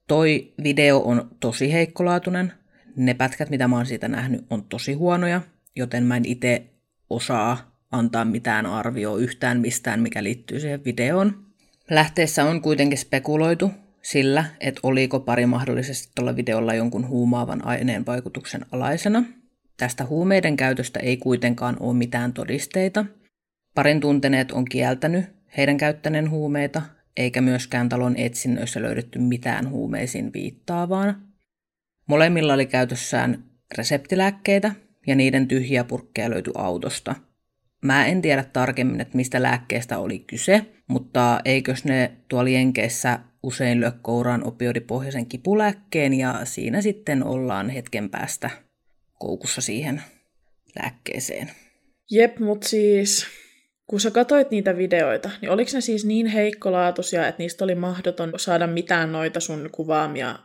[0.07, 2.53] Toi video on tosi heikkolaatuinen.
[2.95, 5.41] Ne pätkät, mitä mä oon siitä nähnyt, on tosi huonoja,
[5.75, 6.63] joten mä en itse
[7.09, 11.45] osaa antaa mitään arvioa yhtään mistään, mikä liittyy siihen videoon.
[11.89, 13.71] Lähteessä on kuitenkin spekuloitu
[14.01, 19.23] sillä, että oliko pari mahdollisesti tuolla videolla jonkun huumaavan aineen vaikutuksen alaisena.
[19.77, 23.05] Tästä huumeiden käytöstä ei kuitenkaan ole mitään todisteita.
[23.75, 25.25] Parin tunteneet on kieltänyt
[25.57, 26.81] heidän käyttäneen huumeita,
[27.17, 31.13] eikä myöskään talon etsinnöissä löydetty mitään huumeisiin viittaavaa.
[32.07, 33.43] Molemmilla oli käytössään
[33.77, 34.75] reseptilääkkeitä
[35.07, 37.15] ja niiden tyhjiä purkkeja löytyi autosta–
[37.81, 43.79] Mä en tiedä tarkemmin, että mistä lääkkeestä oli kyse, mutta eikös ne tuolla Jenkeissä usein
[43.79, 48.49] lyö kouraan opioidipohjaisen kipulääkkeen ja siinä sitten ollaan hetken päästä
[49.19, 50.03] koukussa siihen
[50.81, 51.51] lääkkeeseen.
[52.11, 53.27] Jep, mutta siis
[53.87, 58.33] kun sä katsoit niitä videoita, niin oliko ne siis niin heikkolaatuisia, että niistä oli mahdoton
[58.37, 60.39] saada mitään noita sun kuvaamia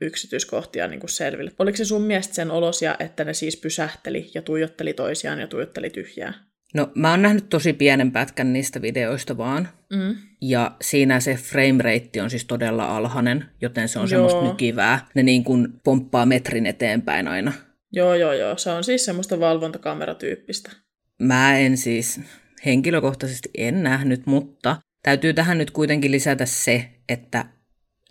[0.00, 1.52] yksityiskohtia niin kuin selville?
[1.58, 5.90] Oliko se sun mielestä sen olosia, että ne siis pysähteli ja tuijotteli toisiaan ja tuijotteli
[5.90, 6.34] tyhjää?
[6.76, 9.68] No mä oon nähnyt tosi pienen pätkän niistä videoista vaan.
[9.92, 10.16] Mm.
[10.40, 14.08] Ja siinä se frame rate on siis todella alhainen, joten se on joo.
[14.08, 15.06] semmoista nykivää.
[15.14, 17.52] Ne niin kuin pomppaa metrin eteenpäin aina.
[17.92, 18.56] Joo, joo, joo.
[18.56, 20.70] Se on siis semmoista valvontakameratyyppistä.
[21.18, 22.20] Mä en siis
[22.66, 27.44] henkilökohtaisesti en nähnyt, mutta täytyy tähän nyt kuitenkin lisätä se, että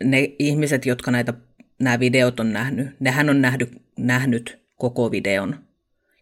[0.04, 1.34] ne ihmiset, jotka näitä,
[1.80, 5.66] nämä videot on nähnyt, nehän on nähnyt, nähnyt koko videon.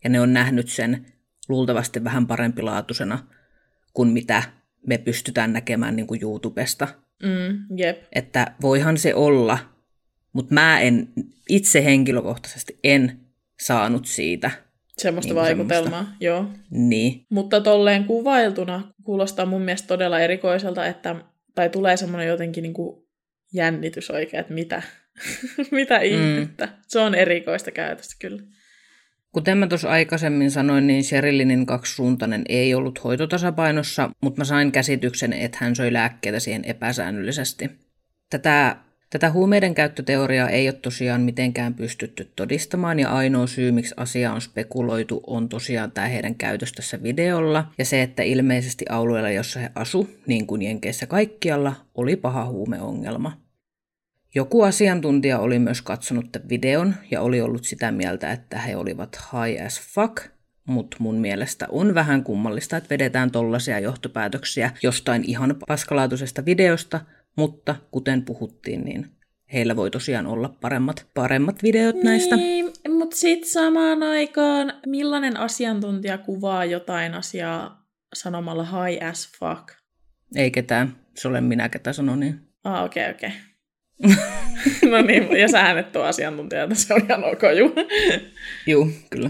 [0.04, 1.13] Ja ne on nähnyt sen
[1.50, 3.28] luultavasti vähän parempilaatuisena
[3.94, 4.44] kuin mitä
[4.88, 6.88] me pystytään näkemään niin kuin YouTubesta.
[7.24, 8.04] Mm, jep.
[8.12, 9.58] Että voihan se olla,
[10.34, 11.10] mutta mä en
[11.50, 13.20] itse henkilökohtaisesti en
[13.60, 14.52] saanut siitä
[14.98, 16.26] Semmoista niin vaikutelmaa, semmoista.
[16.26, 16.46] joo.
[16.72, 17.26] Niin.
[17.30, 21.16] Mutta tolleen kuvailtuna kuulostaa mun mielestä todella erikoiselta, että,
[21.56, 23.06] tai tulee semmoinen jotenkin niin kuin
[23.54, 24.82] jännitys oikein, että mitä,
[25.72, 26.04] mitä mm.
[26.04, 26.70] ihmettä.
[26.88, 28.42] Se on erikoista käytöstä kyllä.
[29.34, 35.34] Kuten mä tuossa aikaisemmin sanoin, niin Sherilinin kaksisuuntainen ei ollut hoitotasapainossa, mutta mä sain käsityksen,
[35.34, 37.70] että hän söi lääkkeitä siihen epäsäännöllisesti.
[38.30, 38.76] Tätä,
[39.10, 44.42] tätä huumeiden käyttöteoriaa ei ole tosiaan mitenkään pystytty todistamaan, ja ainoa syy, miksi asia on
[44.42, 49.70] spekuloitu, on tosiaan tämä heidän käytös tässä videolla, ja se, että ilmeisesti alueella, jossa he
[49.76, 53.43] asu, niin kuin Jenkeissä kaikkialla, oli paha huumeongelma.
[54.36, 59.16] Joku asiantuntija oli myös katsonut tämän videon ja oli ollut sitä mieltä, että he olivat
[59.16, 60.28] high as fuck,
[60.68, 67.00] mutta mun mielestä on vähän kummallista, että vedetään tollaisia johtopäätöksiä jostain ihan paskalaatuisesta videosta,
[67.38, 69.12] mutta kuten puhuttiin, niin
[69.54, 72.36] heillä voi tosiaan olla paremmat, paremmat videot niin, näistä.
[72.90, 79.68] mutta sitten samaan aikaan, millainen asiantuntija kuvaa jotain asiaa sanomalla high as fuck?
[80.36, 80.96] Ei ketään.
[81.16, 82.40] Se olen minä, ketä sanon niin.
[82.64, 83.30] Ah, okei, okay, okei.
[83.30, 83.53] Okay.
[84.92, 87.74] no niin, ja sä äänet tuo asiantuntija, se on ihan ok, juu.
[88.68, 89.30] Juu, kyllä.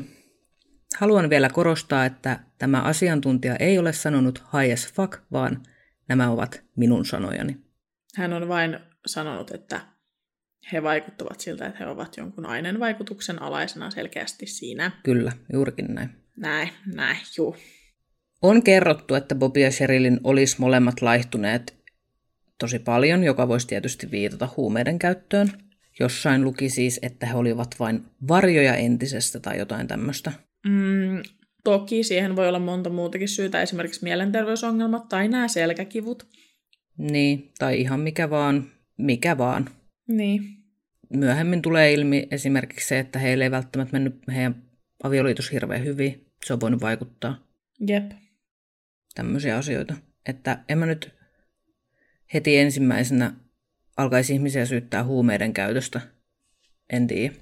[0.98, 5.64] Haluan vielä korostaa, että tämä asiantuntija ei ole sanonut high as fuck, vaan
[6.10, 7.58] nämä ovat minun sanojani.
[8.16, 9.82] Hän on vain sanonut, että
[10.74, 14.92] he vaikuttavat siltä, että he ovat jonkun aineen vaikutuksen alaisena selkeästi siinä.
[15.04, 16.10] Kyllä, juurikin näin.
[16.38, 17.56] Näin, näin, juu.
[18.42, 21.83] On kerrottu, että Bobby ja Sherilyn olisi molemmat laihtuneet
[22.60, 25.52] tosi paljon, joka voisi tietysti viitata huumeiden käyttöön.
[26.00, 30.32] Jossain luki siis, että he olivat vain varjoja entisestä tai jotain tämmöistä.
[30.68, 31.24] Mm,
[31.64, 36.28] toki siihen voi olla monta muutakin syytä, esimerkiksi mielenterveysongelmat tai nämä selkäkivut.
[36.98, 39.70] Niin, tai ihan mikä vaan, mikä vaan.
[40.08, 40.42] Niin.
[41.14, 44.64] Myöhemmin tulee ilmi esimerkiksi se, että heille ei välttämättä mennyt heidän
[45.04, 46.26] avioliitos hirveän hyvin.
[46.46, 47.48] Se on voinut vaikuttaa.
[47.88, 48.12] Jep.
[49.16, 49.96] Tämmöisiä asioita.
[50.26, 51.12] Että en mä nyt
[52.34, 53.34] heti ensimmäisenä
[53.98, 56.02] alkaisi ihmisiä syyttää huumeiden käytöstä.
[56.90, 57.34] En tiedä.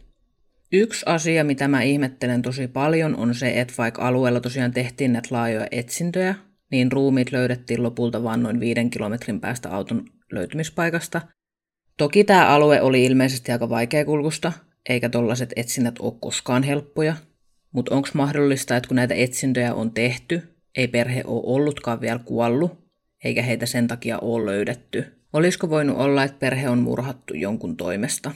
[0.71, 5.27] Yksi asia, mitä mä ihmettelen tosi paljon, on se, että vaikka alueella tosiaan tehtiin näitä
[5.31, 6.35] laajoja etsintöjä,
[6.71, 11.21] niin ruumiit löydettiin lopulta vain noin viiden kilometrin päästä auton löytymispaikasta.
[11.97, 14.51] Toki tämä alue oli ilmeisesti aika vaikeakulkusta,
[14.89, 17.15] eikä tollaiset etsinnät ole koskaan helppoja.
[17.71, 20.41] Mutta onko mahdollista, että kun näitä etsintöjä on tehty,
[20.77, 22.80] ei perhe ole ollutkaan vielä kuollut,
[23.23, 25.05] eikä heitä sen takia ole löydetty?
[25.33, 28.31] Olisiko voinut olla, että perhe on murhattu jonkun toimesta?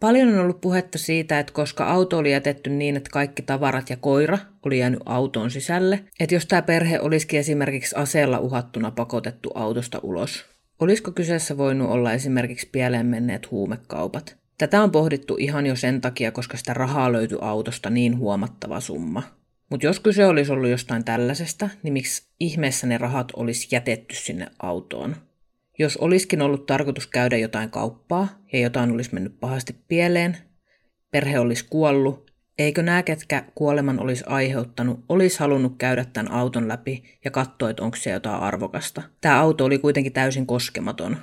[0.00, 3.96] Paljon on ollut puhetta siitä, että koska auto oli jätetty niin, että kaikki tavarat ja
[3.96, 10.00] koira oli jäänyt autoon sisälle, että jos tämä perhe olisikin esimerkiksi aseella uhattuna pakotettu autosta
[10.02, 10.44] ulos,
[10.80, 14.36] olisiko kyseessä voinut olla esimerkiksi pieleen menneet huumekaupat?
[14.58, 19.22] Tätä on pohdittu ihan jo sen takia, koska sitä rahaa löytyi autosta niin huomattava summa.
[19.70, 24.46] Mutta jos kyse olisi ollut jostain tällaisesta, niin miksi ihmeessä ne rahat olisi jätetty sinne
[24.62, 25.16] autoon?
[25.78, 30.36] Jos olisikin ollut tarkoitus käydä jotain kauppaa ja jotain olisi mennyt pahasti pieleen,
[31.10, 37.02] perhe olisi kuollut, eikö nämä, ketkä kuoleman olisi aiheuttanut, olisi halunnut käydä tämän auton läpi
[37.24, 39.02] ja katsoa, että onko se jotain arvokasta.
[39.20, 41.16] Tämä auto oli kuitenkin täysin koskematon.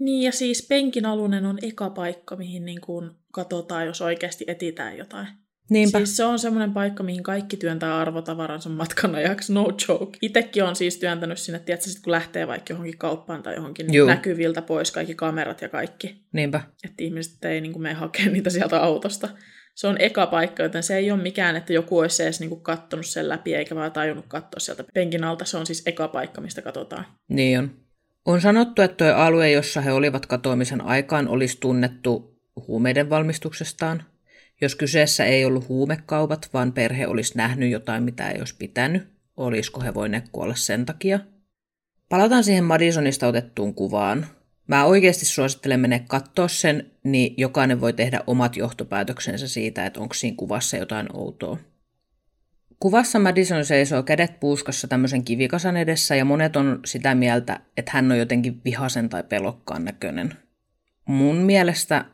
[0.00, 4.98] Niin, ja siis penkin alunen on eka paikka, mihin niin kuin katsotaan, jos oikeasti etitään
[4.98, 5.26] jotain.
[5.70, 5.98] Niinpä.
[5.98, 10.18] Siis se on semmoinen paikka, mihin kaikki työntää arvotavaransa matkan ajaksi, no joke.
[10.22, 13.94] Itekin on siis työntänyt sinne, tiedätkö, sit kun lähtee vaikka johonkin kauppaan tai johonkin niin
[13.94, 14.08] Juu.
[14.08, 16.24] näkyviltä pois, kaikki kamerat ja kaikki.
[16.32, 16.60] Niinpä.
[16.84, 19.28] Että ihmiset ei niin kuin, mene hakemaan niitä sieltä autosta.
[19.74, 22.60] Se on eka paikka, joten se ei ole mikään, että joku olisi edes niin kuin,
[22.60, 25.44] kattonut sen läpi eikä vaan tajunnut katsoa sieltä penkin alta.
[25.44, 27.04] Se on siis eka paikka, mistä katsotaan.
[27.28, 27.70] Niin on.
[28.24, 34.02] On sanottu, että tuo alue, jossa he olivat katoamisen aikaan, olisi tunnettu huumeiden valmistuksestaan.
[34.60, 39.80] Jos kyseessä ei ollut huumekaupat, vaan perhe olisi nähnyt jotain, mitä ei olisi pitänyt, olisiko
[39.80, 41.20] he voineet kuolla sen takia?
[42.08, 44.26] Palataan siihen Madisonista otettuun kuvaan.
[44.66, 50.14] Mä oikeasti suosittelen mennä katsoa sen, niin jokainen voi tehdä omat johtopäätöksensä siitä, että onko
[50.14, 51.58] siinä kuvassa jotain outoa.
[52.80, 58.12] Kuvassa Madison seisoo kädet puuskassa tämmöisen kivikasan edessä ja monet on sitä mieltä, että hän
[58.12, 60.34] on jotenkin vihasen tai pelokkaan näköinen.
[61.04, 62.04] Mun mielestä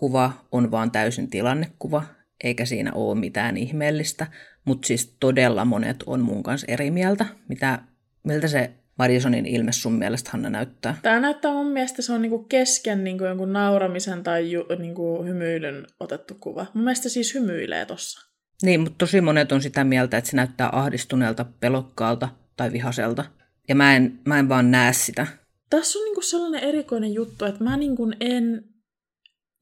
[0.00, 2.02] kuva on vaan täysin tilannekuva,
[2.44, 4.26] eikä siinä ole mitään ihmeellistä,
[4.64, 7.26] mutta siis todella monet on mun kanssa eri mieltä.
[7.48, 7.78] Mitä,
[8.24, 10.98] miltä se Madisonin ilme sun mielestä Hanna näyttää?
[11.02, 15.86] Tämä näyttää mun mielestä, se on niinku kesken niinku jonkun nauramisen tai ju, niinku hymyilyn
[16.00, 16.66] otettu kuva.
[16.74, 18.30] Mun mielestä siis hymyilee tossa.
[18.62, 23.24] Niin, mutta tosi monet on sitä mieltä, että se näyttää ahdistuneelta, pelokkaalta tai vihaselta.
[23.68, 25.26] Ja mä en, mä en vaan näe sitä.
[25.70, 28.64] Tässä on niinku sellainen erikoinen juttu, että mä niinku en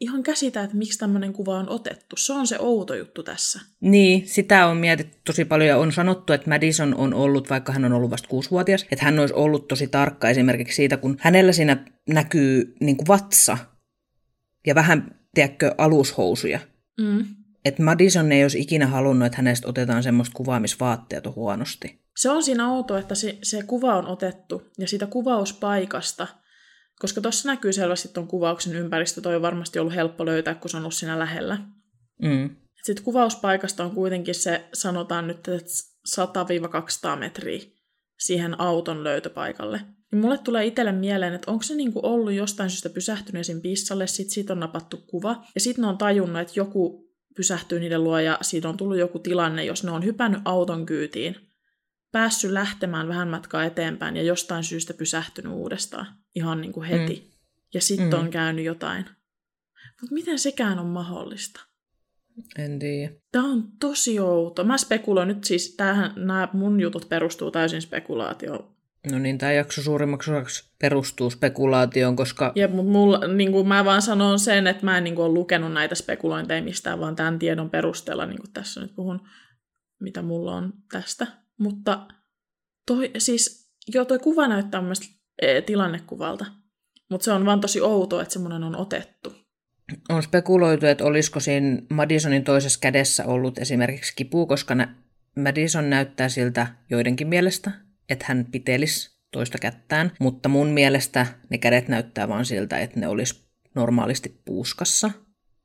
[0.00, 2.16] ihan käsitä, että miksi tämmöinen kuva on otettu.
[2.16, 3.60] Se on se outo juttu tässä.
[3.80, 7.84] Niin, sitä on mietitty tosi paljon ja on sanottu, että Madison on ollut, vaikka hän
[7.84, 11.84] on ollut vasta kuusivuotias, että hän olisi ollut tosi tarkka esimerkiksi siitä, kun hänellä siinä
[12.08, 13.58] näkyy niin kuin vatsa
[14.66, 16.60] ja vähän, tiedätkö, alushousuja.
[17.00, 17.24] Mm.
[17.64, 22.00] Että Madison ei olisi ikinä halunnut, että hänestä otetaan semmoista kuvaamisvaatteet on huonosti.
[22.16, 26.26] Se on siinä outo, että se, se kuva on otettu ja siitä kuvauspaikasta,
[26.98, 30.76] koska tuossa näkyy selvästi tuon kuvauksen ympäristö, toi on varmasti ollut helppo löytää, kun se
[30.76, 31.58] on ollut siinä lähellä.
[32.22, 32.50] Mm.
[32.82, 35.70] Sitten kuvauspaikasta on kuitenkin se, sanotaan nyt, että
[37.14, 37.60] 100-200 metriä
[38.18, 39.80] siihen auton löytöpaikalle.
[40.12, 43.60] Niin mulle tulee itselle mieleen, että onko se niinku ollut jostain syystä pysähtynyt esim.
[43.60, 48.04] pissalle, sit siitä on napattu kuva, ja sitten ne on tajunnut, että joku pysähtyy niiden
[48.04, 51.36] luo, ja siitä on tullut joku tilanne, jos ne on hypännyt auton kyytiin,
[52.12, 57.14] päässyt lähtemään vähän matkaa eteenpäin, ja jostain syystä pysähtynyt uudestaan, ihan niin kuin heti.
[57.14, 57.38] Mm.
[57.74, 58.20] Ja sitten Mm.
[58.20, 59.04] on käynyt jotain.
[60.00, 61.60] Mutta miten sekään on mahdollista?
[62.58, 63.12] En tiedä.
[63.32, 64.64] Tämä on tosi outo.
[64.64, 68.78] Mä spekuloin nyt siis, tämähän, nämä mun jutut perustuu täysin spekulaatioon.
[69.12, 73.84] No niin, tämä jakso suurimmaksi osaksi perustuu spekulaatioon, koska Ja, mutta mulla, niin kuin mä
[73.84, 77.38] vaan sanon sen, että mä en niin kuin, ole lukenut näitä spekulointeja mistään, vaan tämän
[77.38, 79.20] tiedon perusteella niin kuin tässä nyt puhun,
[80.00, 81.26] mitä mulla on tästä.
[81.58, 82.08] Mutta
[82.86, 84.92] toi, siis, joo, toi kuva näyttää mun
[85.42, 86.46] eh, tilannekuvalta,
[87.10, 89.32] mutta se on vaan tosi outoa, että semmoinen on otettu.
[90.08, 94.94] on spekuloitu, että olisiko siinä Madisonin toisessa kädessä ollut esimerkiksi kipu, koska nä-
[95.36, 97.70] Madison näyttää siltä joidenkin mielestä,
[98.08, 103.08] että hän pitelisi toista kättään, mutta mun mielestä ne kädet näyttää vaan siltä, että ne
[103.08, 105.10] olisi normaalisti puuskassa.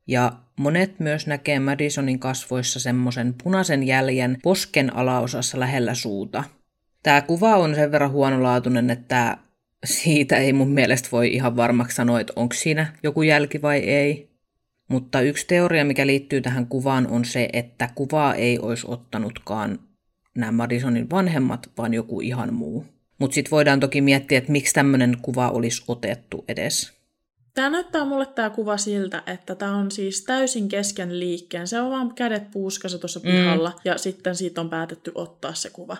[0.06, 6.44] Ja monet myös näkee Madisonin kasvoissa semmoisen punaisen jäljen posken alaosassa lähellä suuta.
[7.02, 9.36] Tämä kuva on sen verran huonolaatuinen, että
[9.84, 14.30] siitä ei mun mielestä voi ihan varmaksi sanoa, että onko siinä joku jälki vai ei.
[14.88, 19.78] Mutta yksi teoria, mikä liittyy tähän kuvaan, on se, että kuvaa ei olisi ottanutkaan
[20.34, 22.86] nämä Madisonin vanhemmat, vaan joku ihan muu.
[23.18, 26.92] Mutta sitten voidaan toki miettiä, että miksi tämmöinen kuva olisi otettu edes.
[27.54, 31.68] Tämä näyttää mulle tämä kuva siltä, että tämä on siis täysin kesken liikkeen.
[31.68, 33.80] Se on vaan kädet puuskassa tuossa pihalla mm.
[33.84, 35.96] ja sitten siitä on päätetty ottaa se kuva.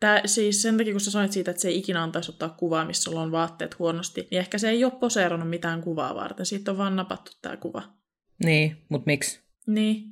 [0.00, 2.84] Tää, siis sen takia, kun sä sanoit siitä, että se ei ikinä antaisi ottaa kuvaa,
[2.84, 6.46] missä sulla on vaatteet huonosti, niin ehkä se ei ole poseerannut mitään kuvaa varten.
[6.46, 7.82] Siitä on vaan napattu tämä kuva.
[8.44, 9.40] Niin, mutta miksi?
[9.66, 10.04] Niin,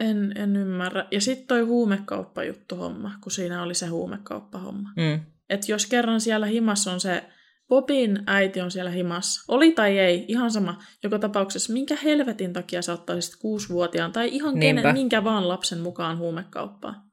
[0.00, 1.06] en, en ymmärrä.
[1.10, 4.92] Ja sitten toi huumekauppajuttu homma, kun siinä oli se huumekauppahomma.
[4.96, 5.20] Mm.
[5.50, 7.24] Että jos kerran siellä himassa on se
[7.68, 9.44] Bobin äiti on siellä himassa.
[9.48, 10.82] Oli tai ei, ihan sama.
[11.02, 16.18] Joka tapauksessa, minkä helvetin takia sä ottaisit kuusivuotiaan tai ihan kenen, minkä vaan lapsen mukaan
[16.18, 17.04] huumekauppaa?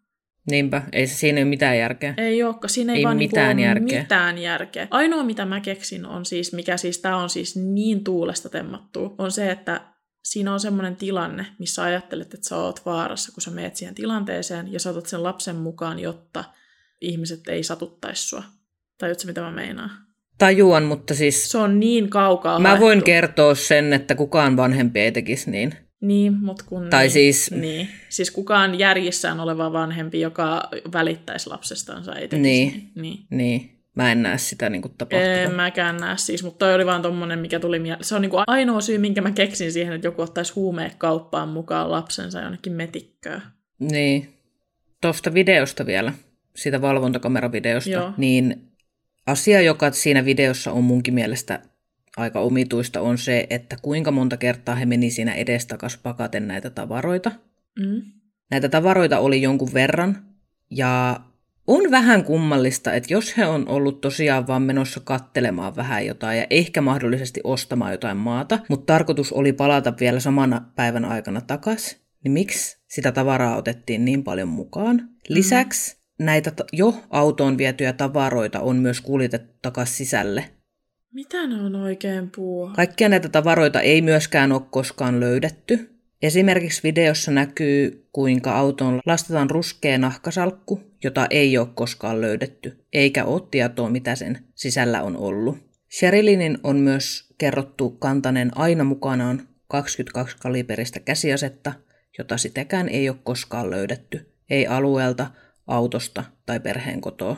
[0.49, 2.13] Niinpä, ei se siinä ole mitään järkeä.
[2.17, 4.01] Ei olekaan, siinä ei, ei vaan niinku mitään, niinku järkeä.
[4.01, 4.87] mitään järkeä.
[4.91, 9.31] Ainoa mitä mä keksin on siis, mikä siis tää on siis niin tuulesta temmattu, on
[9.31, 9.81] se, että
[10.23, 14.73] siinä on semmoinen tilanne, missä ajattelet, että sä oot vaarassa, kun sä meet siihen tilanteeseen
[14.73, 16.43] ja saatat sen lapsen mukaan, jotta
[17.01, 18.43] ihmiset ei satuttaisi sua.
[18.97, 20.10] Tajutko mitä mä meinaan?
[20.41, 21.51] Tajuan, mutta siis...
[21.51, 22.85] Se on niin kaukaa Mä haettu.
[22.85, 25.73] voin kertoa sen, että kukaan vanhempi ei tekisi niin.
[26.01, 26.87] Niin, mutta kun...
[26.89, 27.51] Tai niin, siis...
[27.51, 27.87] Niin.
[28.09, 32.73] Siis kukaan järjissään oleva vanhempi, joka välittäisi lapsestansa, ei tekisi niin.
[32.73, 32.91] niin.
[32.95, 33.27] niin.
[33.29, 33.77] niin.
[33.95, 35.35] Mä en näe sitä niin kuin tapahtuvan.
[35.37, 38.03] En mäkään näe siis, mutta toi oli vaan tommonen, mikä tuli mieleen.
[38.03, 40.53] Se on niin kuin ainoa syy, minkä mä keksin siihen, että joku ottaisi
[40.97, 43.41] kauppaan mukaan lapsensa jonnekin metikköön.
[43.79, 44.33] Niin.
[45.01, 46.13] Tuosta videosta vielä,
[46.55, 48.13] siitä valvontakameravideosta, Joo.
[48.17, 48.70] niin
[49.27, 51.59] asia, joka siinä videossa on munkin mielestä
[52.17, 57.31] aika omituista, on se, että kuinka monta kertaa he meni siinä edestakas pakaten näitä tavaroita.
[57.79, 58.01] Mm.
[58.51, 60.25] Näitä tavaroita oli jonkun verran,
[60.69, 61.19] ja
[61.67, 66.47] on vähän kummallista, että jos he on ollut tosiaan vaan menossa kattelemaan vähän jotain ja
[66.49, 72.31] ehkä mahdollisesti ostamaan jotain maata, mutta tarkoitus oli palata vielä samana päivän aikana takas, niin
[72.31, 74.95] miksi sitä tavaraa otettiin niin paljon mukaan?
[74.95, 75.07] Mm.
[75.29, 80.45] Lisäksi näitä jo autoon vietyjä tavaroita on myös kuljetettu takaisin sisälle.
[81.13, 82.71] Mitä ne on oikein puhua?
[82.75, 85.89] Kaikkia näitä tavaroita ei myöskään ole koskaan löydetty.
[86.21, 93.41] Esimerkiksi videossa näkyy, kuinka autoon lastetaan ruskea nahkasalkku, jota ei ole koskaan löydetty, eikä ole
[93.51, 95.57] tietoa, mitä sen sisällä on ollut.
[95.97, 101.73] Sherilinin on myös kerrottu kantaneen aina mukanaan 22 kaliberistä käsiasetta,
[102.17, 105.27] jota sitäkään ei ole koskaan löydetty, ei alueelta,
[105.71, 107.37] autosta tai perheen kotoa.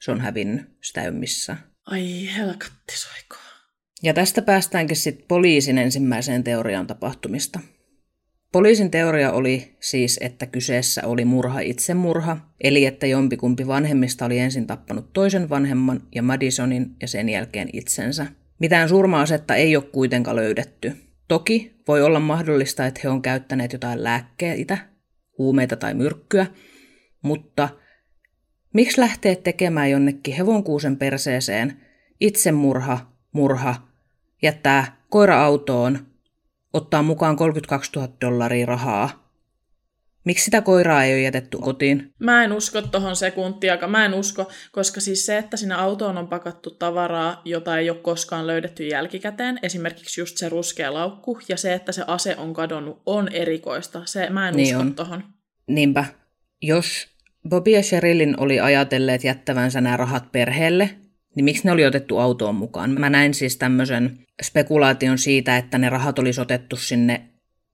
[0.00, 1.58] Se on hävinnyt, sitä ei missään.
[1.86, 3.36] Ai helkatti soiko.
[4.02, 7.60] Ja tästä päästäänkin sitten poliisin ensimmäiseen teoriaan tapahtumista.
[8.52, 14.66] Poliisin teoria oli siis, että kyseessä oli murha itsemurha, eli että jompikumpi vanhemmista oli ensin
[14.66, 18.26] tappanut toisen vanhemman ja Madisonin ja sen jälkeen itsensä.
[18.58, 20.92] Mitään surma-asetta ei ole kuitenkaan löydetty.
[21.28, 24.78] Toki voi olla mahdollista, että he on käyttäneet jotain lääkkeitä,
[25.38, 26.46] huumeita tai myrkkyä,
[27.22, 27.68] mutta
[28.74, 31.80] miksi lähtee tekemään jonnekin hevonkuusen perseeseen,
[32.20, 33.74] itsemurha, murha,
[34.42, 36.06] jättää koira autoon,
[36.72, 39.22] ottaa mukaan 32 000 dollaria rahaa.
[40.24, 42.14] Miksi sitä koiraa ei ole jätetty kotiin?
[42.18, 43.90] Mä en usko tuohon sekuntiakaan.
[43.90, 47.98] Mä en usko, koska siis se, että sinä autoon on pakattu tavaraa, jota ei ole
[47.98, 53.02] koskaan löydetty jälkikäteen, esimerkiksi just se ruskea laukku, ja se, että se ase on kadonnut,
[53.06, 54.02] on erikoista.
[54.04, 54.94] Se, mä en niin usko on.
[54.94, 55.24] tohon.
[55.66, 56.04] Niinpä.
[56.62, 57.08] Jos
[57.48, 60.90] Bobby ja Sherilyn oli ajatelleet jättävänsä nämä rahat perheelle,
[61.34, 62.90] niin miksi ne oli otettu autoon mukaan?
[62.90, 67.22] Mä näin siis tämmöisen spekulaation siitä, että ne rahat olisi otettu sinne,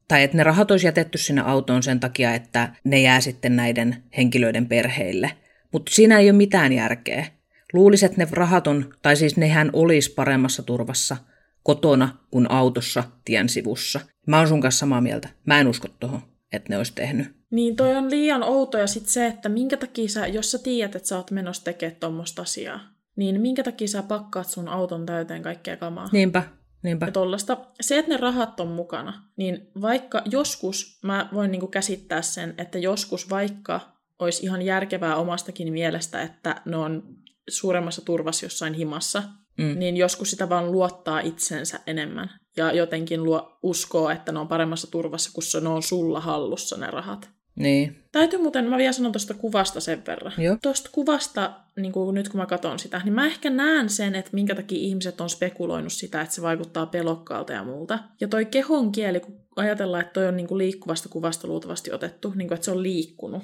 [0.09, 4.03] tai että ne rahat olisi jätetty sinne autoon sen takia, että ne jää sitten näiden
[4.17, 5.31] henkilöiden perheille.
[5.73, 7.27] Mutta siinä ei ole mitään järkeä.
[7.73, 11.17] Luulisin, että ne rahat on, tai siis nehän olisi paremmassa turvassa
[11.63, 14.01] kotona kuin autossa tien sivussa.
[14.27, 15.29] Mä oon sun kanssa samaa mieltä.
[15.47, 16.23] Mä en usko tuohon,
[16.53, 17.37] että ne olisi tehnyt.
[17.51, 20.97] Niin toi on liian outo ja sitten se, että minkä takia sä, jos sä tiedät,
[20.97, 22.81] että sä oot menossa tekemään tuommoista asiaa,
[23.17, 26.09] niin minkä takia sä pakkaat sun auton täyteen kaikkea kamaa?
[26.13, 26.43] Niinpä,
[26.83, 27.07] niinpä.
[27.07, 27.57] Ja tollasta.
[27.81, 32.79] Se, että ne rahat on mukana, niin vaikka joskus, mä voin niinku käsittää sen, että
[32.79, 33.81] joskus vaikka
[34.19, 37.03] olisi ihan järkevää omastakin mielestä, että ne on
[37.49, 39.23] suuremmassa turvassa jossain himassa,
[39.59, 39.79] mm.
[39.79, 42.31] niin joskus sitä vaan luottaa itsensä enemmän.
[42.59, 46.91] Ja jotenkin luo, uskoo, että ne on paremmassa turvassa, kun ne on sulla hallussa ne
[46.91, 47.31] rahat.
[47.59, 48.05] Niin.
[48.13, 50.33] Täytyy muuten, mä vielä sanon tuosta kuvasta sen verran.
[50.39, 50.57] Joo.
[50.63, 54.31] Tuosta kuvasta, niin kuin nyt kun mä katson sitä, niin mä ehkä näen sen, että
[54.33, 57.99] minkä takia ihmiset on spekuloinut sitä, että se vaikuttaa pelokkaalta ja muulta.
[58.21, 62.33] Ja toi kehon kieli, kun ajatellaan, että toi on niin kuin liikkuvasta kuvasta luultavasti otettu,
[62.35, 63.43] niin kuin, että se on liikkunut.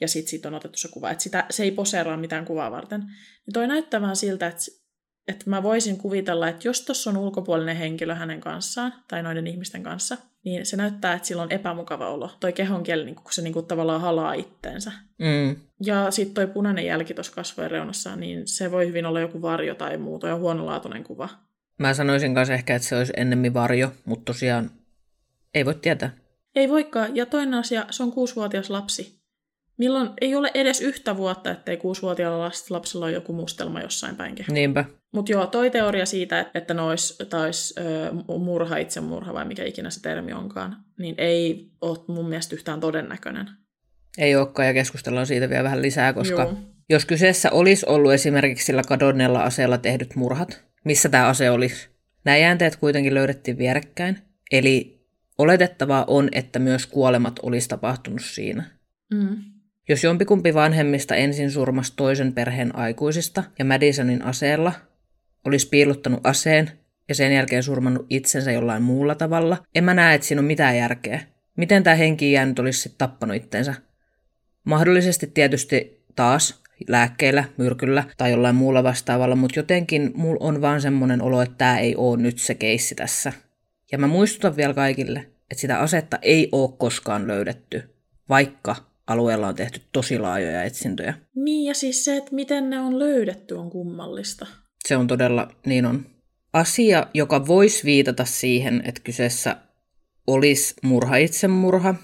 [0.00, 3.00] Ja sitten siitä on otettu se kuva, että sitä, se ei poseeraa mitään kuvaa varten.
[3.46, 4.64] Niin toi näyttää vähän siltä, että
[5.28, 9.82] että mä voisin kuvitella, että jos tuossa on ulkopuolinen henkilö hänen kanssaan tai noiden ihmisten
[9.82, 12.30] kanssa, niin se näyttää, että sillä on epämukava olo.
[12.40, 14.92] Toi kehon kieli, niin kun se niin kuin tavallaan halaa itteensä.
[15.18, 15.56] Mm.
[15.86, 19.74] Ja sitten toi punainen jälki tuossa kasvojen reunassa, niin se voi hyvin olla joku varjo
[19.74, 21.28] tai muu, toi on huonolaatuinen kuva.
[21.78, 24.70] Mä sanoisin kanssa ehkä, että se olisi ennemmin varjo, mutta tosiaan
[25.54, 26.10] ei voi tietää.
[26.54, 27.16] Ei voikaan.
[27.16, 29.24] Ja toinen asia, se on kuusivuotias lapsi.
[29.78, 34.54] Milloin ei ole edes yhtä vuotta, ettei kuusivuotiaalla lapsella ole joku mustelma jossain päin kehoa.
[34.54, 34.84] Niinpä.
[35.14, 36.74] Mutta joo, toi teoria siitä, että
[37.30, 42.54] taisi ö, murha itsemurha vai mikä ikinä se termi onkaan, niin ei ole mun mielestä
[42.54, 43.50] yhtään todennäköinen.
[44.18, 46.56] Ei olekaan, ja keskustellaan siitä vielä vähän lisää, koska Joo.
[46.90, 51.88] jos kyseessä olisi ollut esimerkiksi sillä kadonneella aseella tehdyt murhat, missä tämä ase olisi?
[52.24, 54.18] Nämä jäänteet kuitenkin löydettiin vierekkäin,
[54.52, 55.04] eli
[55.38, 58.64] oletettavaa on, että myös kuolemat olisi tapahtunut siinä.
[59.14, 59.36] Mm.
[59.88, 64.72] Jos jompikumpi vanhemmista ensin surmasi toisen perheen aikuisista ja Madisonin aseella,
[65.44, 66.70] olisi piilottanut aseen
[67.08, 70.76] ja sen jälkeen surmannut itsensä jollain muulla tavalla, en mä näe, että siinä on mitään
[70.76, 71.20] järkeä.
[71.56, 73.74] Miten tämä henki jäänyt olisi sitten tappanut itsensä?
[74.64, 81.22] Mahdollisesti tietysti taas lääkkeillä, myrkyllä tai jollain muulla vastaavalla, mutta jotenkin mulla on vaan semmoinen
[81.22, 83.32] olo, että tämä ei ole nyt se keissi tässä.
[83.92, 87.82] Ja mä muistutan vielä kaikille, että sitä asetta ei ole koskaan löydetty,
[88.28, 88.76] vaikka
[89.06, 91.14] alueella on tehty tosi laajoja etsintöjä.
[91.34, 94.46] Niin, ja siis se, että miten ne on löydetty, on kummallista.
[94.88, 96.06] Se on todella, niin on.
[96.52, 99.56] Asia, joka voisi viitata siihen, että kyseessä
[100.26, 101.94] olisi murha itsemurha,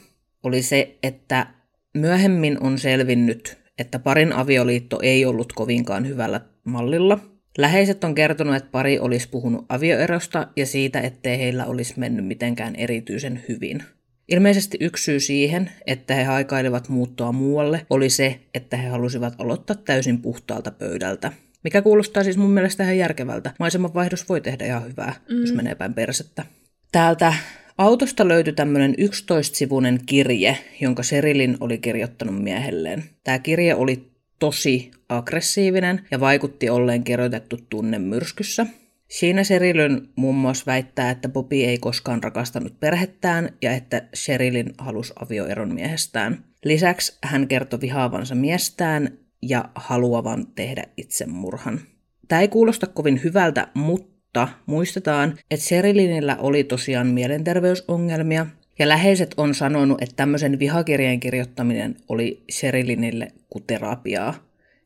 [0.42, 1.46] oli se, että
[1.94, 7.18] myöhemmin on selvinnyt, että parin avioliitto ei ollut kovinkaan hyvällä mallilla.
[7.58, 12.76] Läheiset on kertonut, että pari olisi puhunut avioerosta ja siitä, ettei heillä olisi mennyt mitenkään
[12.76, 13.82] erityisen hyvin.
[14.28, 19.76] Ilmeisesti yksi syy siihen, että he haikailivat muuttoa muualle, oli se, että he halusivat aloittaa
[19.76, 21.32] täysin puhtaalta pöydältä.
[21.64, 23.54] Mikä kuulostaa siis mun mielestä ihan järkevältä.
[23.58, 25.40] Maisemanvaihdos voi tehdä ihan hyvää, mm.
[25.40, 26.44] jos menee päin persettä.
[26.92, 27.34] Täältä
[27.78, 33.04] autosta löytyi tämmöinen 11-sivuinen kirje, jonka Serilin oli kirjoittanut miehelleen.
[33.24, 38.66] Tämä kirje oli tosi aggressiivinen ja vaikutti olleen kirjoitettu tunnemyrskyssä.
[39.08, 45.12] Siinä Sherilyn muun muassa väittää, että Bobby ei koskaan rakastanut perhettään ja että Sherilyn halusi
[45.16, 46.44] avioeron miehestään.
[46.64, 51.80] Lisäksi hän kertoi vihaavansa miestään ja haluavan tehdä itsemurhan.
[52.28, 58.46] Tämä ei kuulosta kovin hyvältä, mutta muistetaan, että Sherilynillä oli tosiaan mielenterveysongelmia
[58.78, 64.34] ja läheiset on sanonut, että tämmöisen vihakirjeen kirjoittaminen oli Sherilynille kuin terapiaa.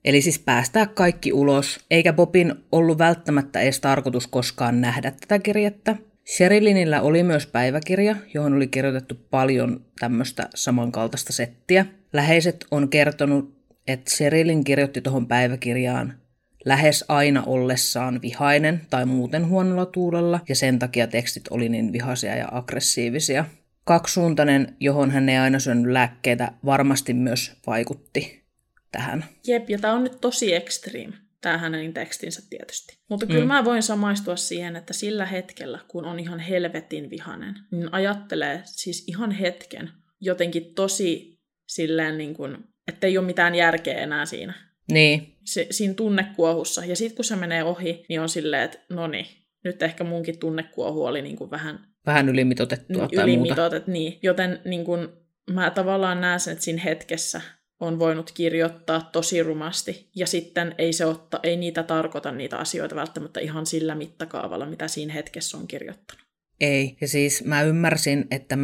[0.05, 5.97] Eli siis päästää kaikki ulos, eikä Bobin ollut välttämättä edes tarkoitus koskaan nähdä tätä kirjettä.
[6.37, 11.87] Sherilinillä oli myös päiväkirja, johon oli kirjoitettu paljon tämmöistä samankaltaista settiä.
[12.13, 13.54] Läheiset on kertonut,
[13.89, 16.19] että Sherilin kirjoitti tuohon päiväkirjaan
[16.65, 22.37] lähes aina ollessaan vihainen tai muuten huonolla tuulella, ja sen takia tekstit oli niin vihaisia
[22.37, 23.45] ja aggressiivisia.
[23.85, 28.45] Kaksisuuntainen, johon hän ei aina syönyt lääkkeitä, varmasti myös vaikutti
[28.93, 29.25] tähän.
[29.47, 32.99] Jep, ja tämä on nyt tosi extreme, tämä hänen tekstinsä tietysti.
[33.11, 33.49] Mutta kyllä mm.
[33.49, 39.05] mä voin samaistua siihen, että sillä hetkellä, kun on ihan helvetin vihanen, niin ajattelee siis
[39.07, 42.59] ihan hetken jotenkin tosi silleen niin kuin,
[42.89, 44.55] että ei ole mitään järkeä enää siinä.
[44.93, 45.35] Niin.
[45.45, 46.85] Se, siinä tunnekuohussa.
[46.85, 49.27] Ja sitten kun se menee ohi, niin on silleen, että no niin,
[49.65, 54.19] nyt ehkä munkin tunnekuohu oli niin kuin vähän Vähän ylimitoitettua tai ylimitoitet, niin.
[54.23, 55.09] Joten niin kuin,
[55.51, 57.41] mä tavallaan näen sen, että siinä hetkessä
[57.81, 62.95] on voinut kirjoittaa tosi rumasti, ja sitten ei, se otta, ei niitä tarkoita niitä asioita
[62.95, 66.25] välttämättä ihan sillä mittakaavalla, mitä siinä hetkessä on kirjoittanut.
[66.61, 68.59] Ei, ja siis mä ymmärsin, että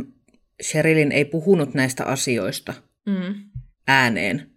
[0.62, 2.74] Sherilin ei puhunut näistä asioista
[3.06, 3.34] Mm.
[3.90, 4.50] Ääneen,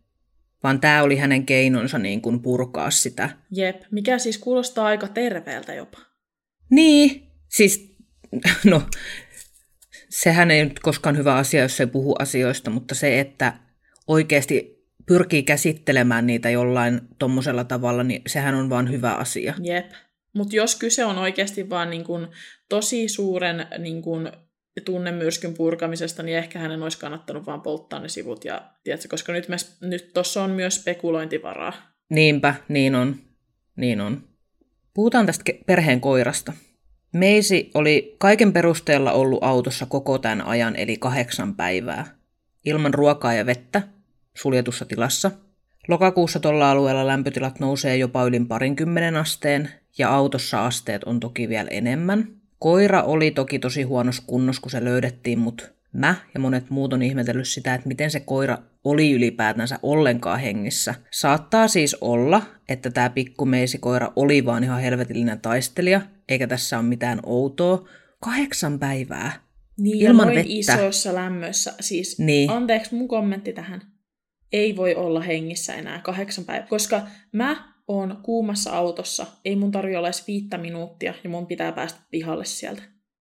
[0.63, 3.29] vaan tämä oli hänen keinonsa niin kuin purkaa sitä.
[3.51, 5.97] Jep, mikä siis kuulostaa aika terveeltä jopa.
[6.69, 7.95] Niin, siis
[8.71, 8.81] no,
[10.09, 13.53] sehän ei nyt koskaan hyvä asia, jos ei puhu asioista, mutta se, että
[14.07, 19.53] oikeasti pyrkii käsittelemään niitä jollain tommosella tavalla, niin sehän on vaan hyvä asia.
[19.61, 19.91] Jep.
[20.35, 22.27] Mutta jos kyse on oikeasti vaan niin kun
[22.69, 24.31] tosi suuren niin kun
[24.81, 28.45] tunnemyrskyn purkamisesta, niin ehkä hänen olisi kannattanut vaan polttaa ne sivut.
[28.45, 31.73] Ja, tiedätkö, koska nyt, me, nyt tuossa on myös spekulointivaraa.
[32.09, 33.15] Niinpä, niin on.
[33.75, 34.23] Niin on.
[34.93, 36.53] Puhutaan tästä perheen koirasta.
[37.13, 42.05] Meisi oli kaiken perusteella ollut autossa koko tämän ajan, eli kahdeksan päivää.
[42.65, 43.81] Ilman ruokaa ja vettä,
[44.33, 45.31] suljetussa tilassa.
[45.87, 51.69] Lokakuussa tuolla alueella lämpötilat nousee jopa yli parinkymmenen asteen, ja autossa asteet on toki vielä
[51.71, 52.42] enemmän.
[52.63, 57.01] Koira oli toki tosi huonossa kunnossa, kun se löydettiin, mutta Mä ja monet muut on
[57.01, 60.95] ihmetellyt sitä, että miten se koira oli ylipäätänsä ollenkaan hengissä.
[61.11, 67.19] Saattaa siis olla, että tämä pikkumeisikoira oli vaan ihan helvetillinen taistelija, eikä tässä ole mitään
[67.23, 67.87] outoa.
[68.19, 69.31] Kahdeksan päivää.
[69.77, 70.49] Niin, Ilman noin vettä.
[70.51, 71.73] isoissa lämmössä.
[71.79, 72.49] Siis, Niin.
[72.49, 73.81] anteeksi mun kommentti tähän.
[74.51, 77.01] Ei voi olla hengissä enää kahdeksan päivää, koska
[77.31, 79.25] mä oon kuumassa autossa.
[79.45, 82.81] Ei mun tarvi olla edes viittä minuuttia ja mun pitää päästä pihalle sieltä.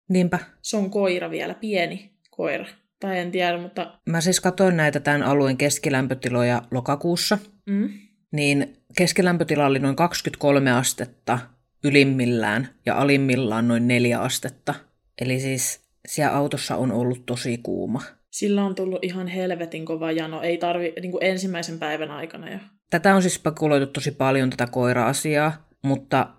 [0.09, 0.39] Niinpä.
[0.61, 2.65] Se on koira vielä, pieni koira.
[2.99, 3.99] Tai en tiedä, mutta...
[4.09, 7.89] Mä siis katsoin näitä tämän alueen keskilämpötiloja lokakuussa, Mm.
[8.31, 11.39] niin keskilämpötila oli noin 23 astetta
[11.83, 14.75] ylimmillään ja alimmillaan noin 4 astetta.
[15.21, 18.01] Eli siis siellä autossa on ollut tosi kuuma.
[18.31, 20.41] Sillä on tullut ihan helvetin kova jano.
[20.41, 22.59] Ei tarvi niin kuin ensimmäisen päivän aikana jo.
[22.93, 26.29] Tätä on siis spekuloitu tosi paljon, tätä koira-asiaa, mutta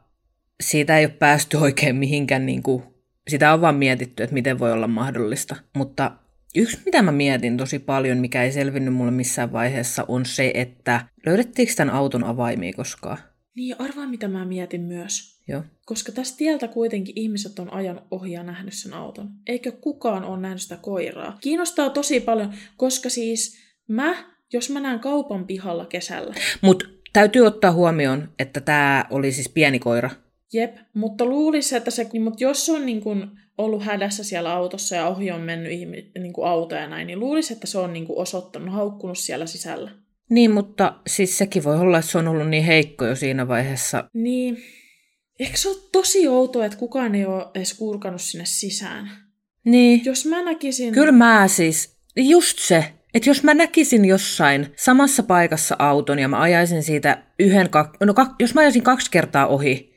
[0.62, 2.82] siitä ei ole päästy oikein mihinkään, niin kuin,
[3.28, 5.56] sitä on vaan mietitty, että miten voi olla mahdollista.
[5.76, 6.10] Mutta
[6.54, 11.06] yksi, mitä mä mietin tosi paljon, mikä ei selvinnyt mulle missään vaiheessa, on se, että
[11.26, 13.18] löydettiinkö tämän auton avaimia koskaan?
[13.56, 15.42] Niin, arvaa mitä mä mietin myös.
[15.48, 15.62] Joo.
[15.86, 19.30] Koska tästä tieltä kuitenkin ihmiset on ajanut ohi ja nähnyt sen auton.
[19.46, 21.38] Eikö kukaan ole nähnyt sitä koiraa?
[21.40, 27.72] Kiinnostaa tosi paljon, koska siis mä, jos mä näen kaupan pihalla kesällä, Mutta täytyy ottaa
[27.72, 30.10] huomioon, että tämä oli siis pieni koira.
[30.52, 34.96] jep, mutta luulisi, että se, mutta jos se on niin kuin ollut hädässä siellä autossa
[34.96, 38.06] ja ohi on mennyt ihmi, niin auto ja näin, niin luulisi, että se on niin
[38.08, 39.90] osoittanut, haukkunut siellä sisällä.
[40.30, 44.08] Niin, mutta siis sekin voi olla, että se on ollut niin heikko jo siinä vaiheessa.
[44.14, 44.58] Niin,
[45.38, 49.10] eikö se ole tosi outoa, että kukaan ei ole edes kurkannut sinne sisään?
[49.64, 50.04] Niin.
[50.04, 50.94] Jos mä näkisin...
[50.94, 56.40] Kyllä mä siis, just se, että jos mä näkisin jossain samassa paikassa auton ja mä
[56.40, 57.68] ajaisin siitä yhden,
[58.04, 59.94] no kak, jos mä ajaisin kaksi kertaa ohi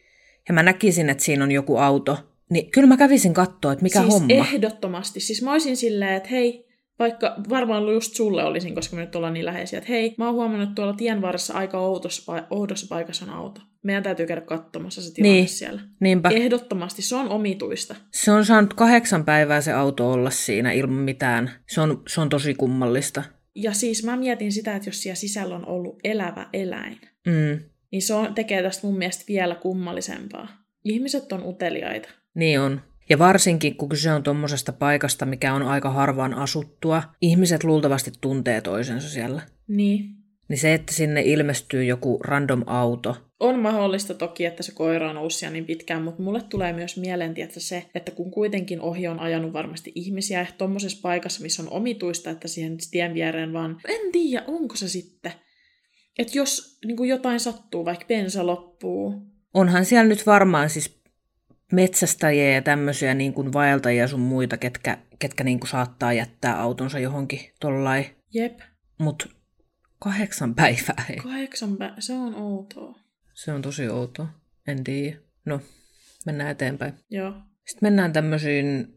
[0.47, 2.17] ja mä näkisin, että siinä on joku auto,
[2.49, 4.33] niin kyllä mä kävisin katsoa, että mikä siis homma.
[4.33, 5.19] ehdottomasti.
[5.19, 6.66] Siis mä olisin silleen, että hei,
[6.99, 10.33] vaikka varmaan just sulle olisin, koska me nyt ollaan niin läheisiä, että hei, mä oon
[10.35, 13.61] huomannut, että tuolla tien varressa aika outossa, pa- oudossa paikassa on auto.
[13.83, 15.47] Meidän täytyy käydä katsomassa se tilanne Niin.
[15.47, 15.81] siellä.
[16.01, 16.29] Niinpä.
[16.29, 17.95] Ehdottomasti, se on omituista.
[18.11, 21.51] Se on saanut kahdeksan päivää se auto olla siinä ilman mitään.
[21.67, 23.23] Se on, se on tosi kummallista.
[23.55, 27.59] Ja siis mä mietin sitä, että jos siellä sisällä on ollut elävä eläin, Mm,
[27.91, 30.47] niin se on, tekee tästä mun mielestä vielä kummallisempaa.
[30.83, 32.09] Ihmiset on uteliaita.
[32.35, 32.81] niin on.
[33.09, 38.61] Ja varsinkin, kun kyse on tuommoisesta paikasta, mikä on aika harvaan asuttua, ihmiset luultavasti tuntee
[38.61, 39.41] toisensa siellä.
[39.67, 40.17] Niin.
[40.49, 45.17] Niin se, että sinne ilmestyy joku random auto, On mahdollista toki, että se koira on
[45.17, 49.07] ollut siellä niin pitkään, mutta mulle tulee myös mieleen tietysti se, että kun kuitenkin ohi
[49.07, 53.81] on ajanut varmasti ihmisiä, ehkä tuommoisessa paikassa, missä on omituista, että siihen tien viereen vaan,
[53.87, 55.31] en tiedä, onko se sitten.
[56.19, 59.13] Että jos niin jotain sattuu, vaikka bensa loppuu,
[59.53, 60.96] onhan siellä nyt varmaan siis
[61.71, 66.99] metsästäjiä ja tämmöisiä niin kuin vaeltajia sun muita, ketkä, ketkä niin kuin saattaa jättää autonsa
[66.99, 68.05] johonkin tollai.
[68.33, 68.59] jep,
[68.99, 69.35] Mut
[69.99, 71.17] kahdeksan päivää, hei.
[71.17, 72.99] kahdeksan pä- se on outoa.
[73.33, 74.27] Se on tosi outoa.
[74.67, 75.17] En tiedä.
[75.45, 75.61] No,
[76.25, 76.93] mennään eteenpäin.
[77.09, 77.31] Joo.
[77.65, 78.93] Sitten mennään tämmöisiin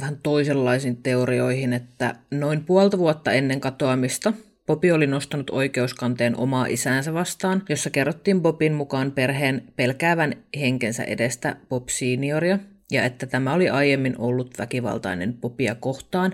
[0.00, 4.32] vähän toisenlaisiin teorioihin, että noin puolta vuotta ennen katoamista
[4.66, 11.56] Bobi oli nostanut oikeuskanteen omaa isäänsä vastaan, jossa kerrottiin Bobin mukaan perheen pelkäävän henkensä edestä
[11.68, 12.58] Bob senioria,
[12.90, 16.32] ja että tämä oli aiemmin ollut väkivaltainen Bobia kohtaan,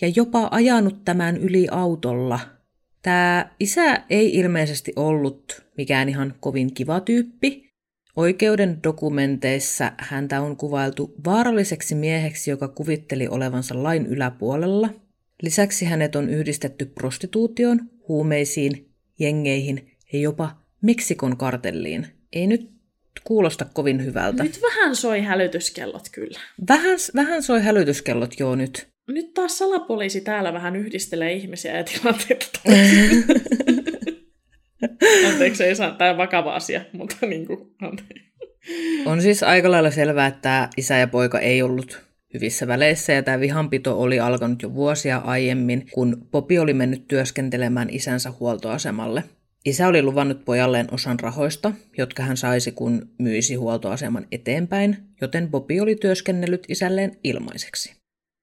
[0.00, 2.40] ja jopa ajanut tämän yli autolla.
[3.02, 7.66] Tämä isä ei ilmeisesti ollut mikään ihan kovin kiva tyyppi,
[8.16, 14.90] Oikeuden dokumenteissa häntä on kuvailtu vaaralliseksi mieheksi, joka kuvitteli olevansa lain yläpuolella.
[15.42, 22.06] Lisäksi hänet on yhdistetty prostituutioon, huumeisiin, jengeihin ja jopa Meksikon kartelliin.
[22.32, 22.70] Ei nyt
[23.24, 24.42] kuulosta kovin hyvältä.
[24.42, 26.40] Nyt vähän soi hälytyskellot kyllä.
[26.68, 28.88] Vähän, vähän soi hälytyskellot joo nyt.
[29.08, 32.60] Nyt taas salapoliisi täällä vähän yhdistelee ihmisiä ja tilanteita.
[35.28, 38.26] Anteeksi, ei saa, tämä vakava asia, mutta niin kuin, anteeksi.
[39.06, 43.22] On siis aika lailla selvää, että tämä isä ja poika ei ollut hyvissä väleissä ja
[43.22, 49.24] tämä vihanpito oli alkanut jo vuosia aiemmin, kun Popi oli mennyt työskentelemään isänsä huoltoasemalle.
[49.64, 55.80] Isä oli luvannut pojalleen osan rahoista, jotka hän saisi kun myisi huoltoaseman eteenpäin, joten Bobi
[55.80, 57.96] oli työskennellyt isälleen ilmaiseksi.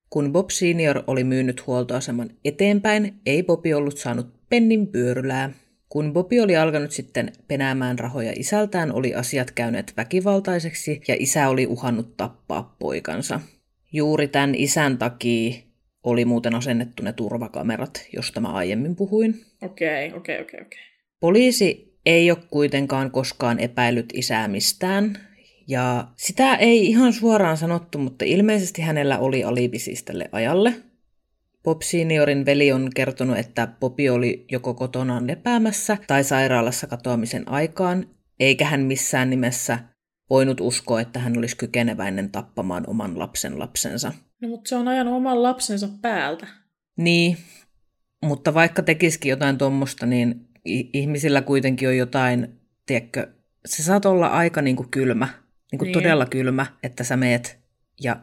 [0.09, 5.49] Kun Bob Senior oli myynyt huoltoaseman eteenpäin, ei Bobi ollut saanut pennin pyörylää.
[5.89, 11.67] Kun Bobi oli alkanut sitten penäämään rahoja isältään, oli asiat käyneet väkivaltaiseksi ja isä oli
[11.67, 13.39] uhannut tappaa poikansa.
[13.93, 15.53] Juuri tämän isän takia
[16.03, 19.35] oli muuten asennettu ne turvakamerat, josta mä aiemmin puhuin.
[19.61, 20.79] Okei, okei, okei, okei.
[21.19, 25.17] Poliisi ei ole kuitenkaan koskaan epäillyt isää mistään,
[25.67, 30.73] ja sitä ei ihan suoraan sanottu, mutta ilmeisesti hänellä oli alibi siis tälle ajalle.
[31.63, 38.07] Bob Seniorin veli on kertonut, että Bobby oli joko kotonaan lepäämässä tai sairaalassa katoamisen aikaan,
[38.39, 39.79] eikä hän missään nimessä
[40.33, 44.13] voinut uskoa, että hän olisi kykeneväinen tappamaan oman lapsen lapsensa.
[44.41, 46.47] No, mutta se on ajanut oman lapsensa päältä.
[46.97, 47.37] Niin,
[48.25, 53.27] mutta vaikka tekisikin jotain tuommoista, niin ihmisillä kuitenkin on jotain, tiedätkö,
[53.65, 55.27] se saat olla aika niin kuin kylmä,
[55.71, 55.93] niin kuin niin.
[55.93, 57.59] todella kylmä, että sä meet
[58.01, 58.15] ja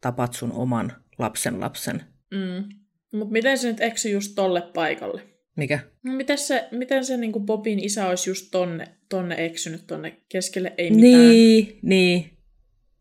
[0.00, 2.02] tapat sun oman lapsen lapsen.
[2.30, 2.64] Mm.
[3.12, 5.22] Mutta miten se nyt eksy just tolle paikalle?
[5.58, 5.78] Mikä?
[6.02, 10.72] No miten se, miten se niin Bobin isä olisi just tonne, tonne eksynyt tonne keskelle?
[10.78, 11.12] Ei mitään.
[11.12, 12.30] Niin, niin.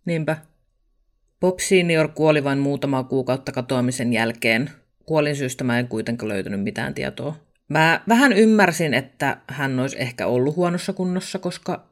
[0.05, 0.38] Niinpä.
[1.39, 4.70] Bob Senior kuoli vain muutama kuukautta katoamisen jälkeen.
[5.05, 7.36] Kuolin syystä mä en kuitenkaan löytänyt mitään tietoa.
[7.70, 11.89] Mä vähän ymmärsin, että hän olisi ehkä ollut huonossa kunnossa, koska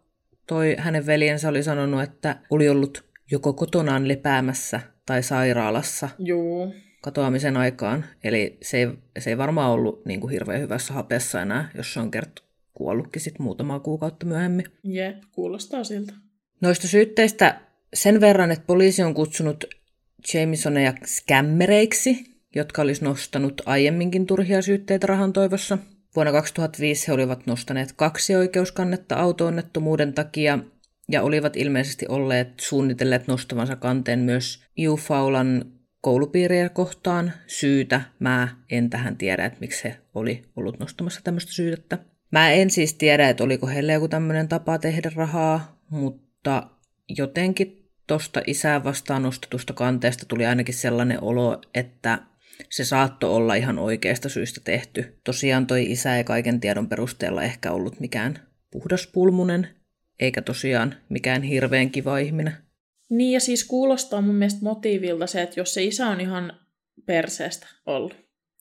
[0.48, 6.10] toi hänen veljensä oli sanonut, että oli ollut joko kotonaan lepäämässä tai sairaalassa.
[6.20, 6.74] Joo
[7.06, 8.06] katoamisen aikaan.
[8.24, 8.88] Eli se ei,
[9.20, 12.44] se ei varmaan ollut niin kuin hirveän hyvässä hapessa enää, jos se on kerta
[12.74, 14.66] kuollutkin sit muutamaa kuukautta myöhemmin.
[14.84, 16.14] Jep, kuulostaa siltä.
[16.62, 17.62] Noista syytteistä
[17.94, 19.66] sen verran, että poliisi on kutsunut
[20.34, 22.26] Jamesoneja skämmereiksi,
[22.56, 25.78] jotka olisi nostanut aiemminkin turhia syytteitä rahan toivossa.
[26.16, 30.60] Vuonna 2005 he olivat nostaneet kaksi oikeuskannetta autoonnettomuuden takia
[31.12, 35.76] ja olivat ilmeisesti olleet suunnitelleet nostavansa kanteen myös Iufaulan
[36.06, 38.02] koulupiiriä kohtaan syytä.
[38.20, 41.98] Mä en tähän tiedä, että miksi he oli ollut nostamassa tämmöistä syytettä.
[42.32, 46.70] Mä en siis tiedä, että oliko heille joku tämmöinen tapa tehdä rahaa, mutta
[47.10, 52.20] jotenkin tuosta isää vastaan nostetusta kanteesta tuli ainakin sellainen olo, että
[52.70, 55.20] se saattoi olla ihan oikeasta syystä tehty.
[55.24, 58.40] Tosiaan toi isä ei kaiken tiedon perusteella ehkä ollut mikään
[58.72, 59.68] puhdaspulmunen,
[60.20, 62.65] eikä tosiaan mikään hirveän kiva ihminen.
[63.10, 66.54] Niin ja siis kuulostaa mun mielestä motiivilta se, että jos se isä on ihan
[67.06, 68.16] perseestä ollut,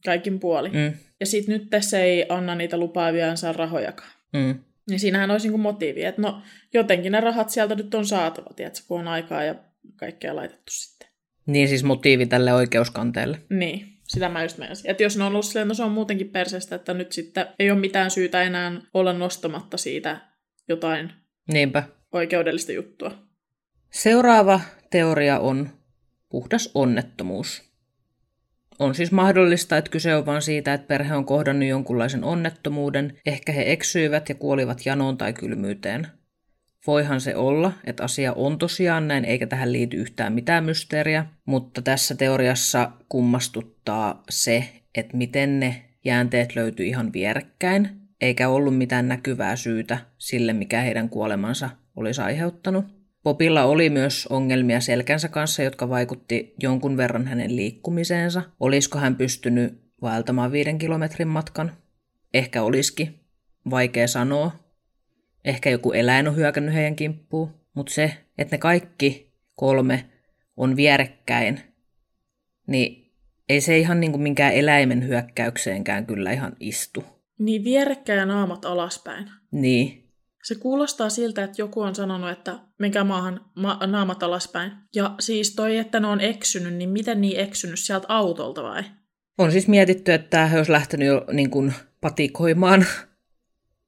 [0.05, 0.93] kaikin puoli, mm.
[1.21, 4.13] ja sitten nyt se ei anna niitä lupaavia ja saa rahojakaan.
[4.33, 4.59] Mm.
[4.91, 6.43] Niin siinähän olisi niinku motiivi, että no
[6.75, 9.55] jotenkin ne rahat sieltä nyt on saatava, tiedätkö, kun on aikaa ja
[9.97, 11.09] kaikkea laitettu sitten.
[11.47, 13.39] Niin siis motiivi tälle oikeuskanteelle.
[13.51, 14.91] Niin, sitä mä just meinasin.
[14.91, 17.71] Että jos ne on ollut silleen, no se on muutenkin perseestä, että nyt sitten ei
[17.71, 20.21] ole mitään syytä enää olla nostamatta siitä
[20.69, 21.13] jotain
[21.53, 21.83] Niinpä.
[22.13, 23.24] oikeudellista juttua.
[23.95, 25.69] Seuraava teoria on
[26.29, 27.63] puhdas onnettomuus.
[28.79, 33.53] On siis mahdollista, että kyse on vain siitä, että perhe on kohdannut jonkunlaisen onnettomuuden, ehkä
[33.53, 36.07] he eksyivät ja kuolivat janoon tai kylmyyteen.
[36.87, 41.83] Voihan se olla, että asia on tosiaan näin, eikä tähän liity yhtään mitään mysteeriä, mutta
[41.83, 47.91] tässä teoriassa kummastuttaa se, että miten ne jäänteet löytyi ihan vierekkäin,
[48.21, 52.94] eikä ollut mitään näkyvää syytä sille, mikä heidän kuolemansa olisi aiheuttanut.
[53.25, 58.43] Popilla oli myös ongelmia selkänsä kanssa, jotka vaikutti jonkun verran hänen liikkumiseensa.
[58.61, 61.73] Olisiko hän pystynyt vaeltamaan viiden kilometrin matkan?
[62.35, 63.21] Ehkä olisikin.
[63.71, 64.53] Vaikea sanoa.
[65.45, 67.55] Ehkä joku eläin on hyökännyt heidän kimppuun.
[67.75, 70.05] Mutta se, että ne kaikki kolme
[70.57, 71.61] on vierekkäin,
[72.67, 73.13] niin
[73.49, 77.05] ei se ihan niin kuin minkään eläimen hyökkäykseenkään kyllä ihan istu.
[77.39, 79.31] Niin vierekkäin ja naamat alaspäin.
[79.53, 80.04] Niin.
[80.45, 84.73] Se kuulostaa siltä, että joku on sanonut, että mikä maahan ma- naamat alaspäin.
[84.95, 88.85] Ja siis toi, että ne on eksynyt, niin miten niin eksynyt sieltä autolta vai?
[89.39, 92.87] On siis mietitty, että he olisi lähtenyt jo niin kuin patikoimaan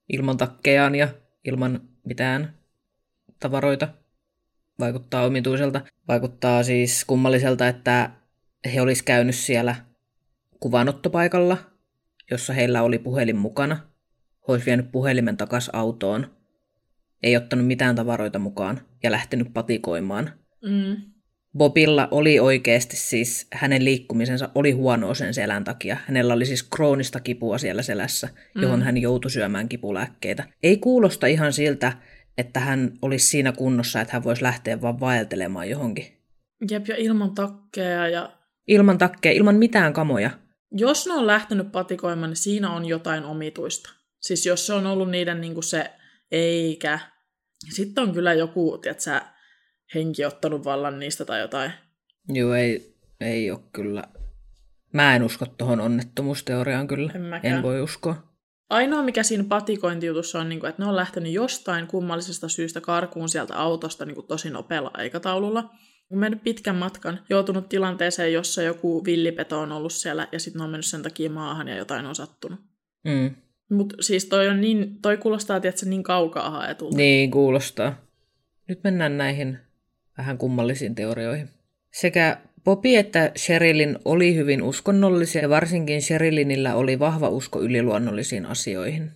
[0.09, 1.09] ilman takkejaan ja
[1.44, 2.54] ilman mitään
[3.40, 3.88] tavaroita.
[4.78, 5.80] Vaikuttaa omituiselta.
[6.09, 8.11] Vaikuttaa siis kummalliselta, että
[8.74, 9.76] he olisi käynyt siellä
[10.61, 11.57] kuvanottopaikalla,
[12.30, 13.74] jossa heillä oli puhelin mukana.
[14.48, 16.36] He olisi vienyt puhelimen takas autoon
[17.22, 20.30] ei ottanut mitään tavaroita mukaan ja lähtenyt patikoimaan.
[20.62, 20.96] Mm.
[21.58, 25.96] Bobilla oli oikeasti siis, hänen liikkumisensa oli huonoa sen selän takia.
[26.06, 28.62] Hänellä oli siis kroonista kipua siellä selässä, mm.
[28.62, 30.44] johon hän joutui syömään kipulääkkeitä.
[30.62, 31.92] Ei kuulosta ihan siltä,
[32.38, 36.06] että hän olisi siinä kunnossa, että hän voisi lähteä vaan vaeltelemaan johonkin.
[36.70, 38.32] Jep, ja ilman takkeja ja...
[38.68, 40.30] Ilman takkeja, ilman mitään kamoja.
[40.72, 43.90] Jos ne on lähtenyt patikoimaan, niin siinä on jotain omituista.
[44.20, 45.90] Siis jos se on ollut niiden niin kuin se
[46.30, 46.98] eikä.
[47.70, 49.20] Sitten on kyllä joku, tiedätkö,
[49.94, 51.72] henki ottanut vallan niistä tai jotain.
[52.28, 54.04] Joo, ei, ei ole kyllä.
[54.92, 57.12] Mä en usko tuohon onnettomuusteoriaan kyllä.
[57.14, 58.36] En, en voi uskoa.
[58.70, 63.54] Ainoa, mikä siinä patikointijutussa on, niin että ne on lähtenyt jostain kummallisesta syystä karkuun sieltä
[63.54, 65.70] autosta niin kuin tosi nopealla aikataululla.
[66.10, 70.64] On mennyt pitkän matkan, joutunut tilanteeseen, jossa joku villipeto on ollut siellä ja sitten ne
[70.64, 72.60] on mennyt sen takia maahan ja jotain on sattunut.
[73.04, 73.34] Mm.
[73.70, 76.96] Mutta siis toi, on niin, toi kuulostaa tietysti niin kaukaa haetulta.
[76.96, 78.06] Niin, kuulostaa.
[78.68, 79.58] Nyt mennään näihin
[80.18, 81.48] vähän kummallisiin teorioihin.
[81.92, 89.10] Sekä Popi että Sherilyn oli hyvin uskonnollisia ja varsinkin Sherilynillä oli vahva usko yliluonnollisiin asioihin.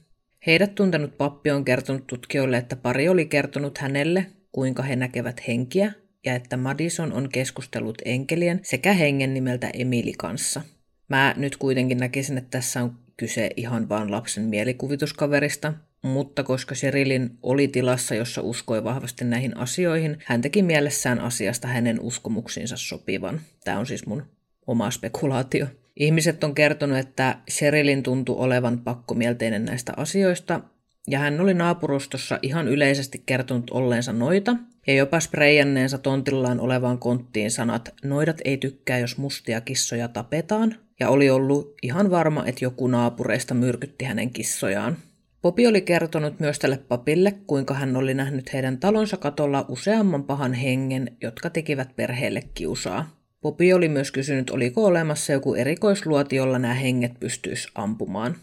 [0.46, 5.92] Heidät tuntenut pappi on kertonut tutkijoille, että pari oli kertonut hänelle, kuinka he näkevät henkiä,
[6.24, 10.62] ja että Madison on keskustellut enkelien sekä hengen nimeltä Emili kanssa.
[11.09, 17.31] Mä nyt kuitenkin näkisin, että tässä on kyse ihan vain lapsen mielikuvituskaverista, mutta koska Sherilyn
[17.43, 23.41] oli tilassa, jossa uskoi vahvasti näihin asioihin, hän teki mielessään asiasta hänen uskomuksiinsa sopivan.
[23.64, 24.23] Tämä on siis mun
[24.66, 25.66] oma spekulaatio.
[25.97, 30.61] Ihmiset on kertonut, että Sherilyn tuntui olevan pakkomielteinen näistä asioista,
[31.09, 34.57] ja hän oli naapurustossa ihan yleisesti kertonut olleensa noita,
[34.87, 41.09] ja jopa spreijanneensa tontillaan olevaan konttiin sanat noidat ei tykkää, jos mustia kissoja tapetaan, ja
[41.09, 44.96] oli ollut ihan varma, että joku naapureista myrkytti hänen kissojaan.
[45.42, 50.53] Popi oli kertonut myös tälle papille, kuinka hän oli nähnyt heidän talonsa katolla useamman pahan
[50.53, 53.16] hengen, jotka tekivät perheelle kiusaa.
[53.40, 58.36] Popi oli myös kysynyt, oliko olemassa joku erikoisluoti, jolla nämä henget pystyisi ampumaan.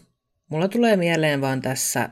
[0.50, 2.10] Mulla tulee mieleen vaan tässä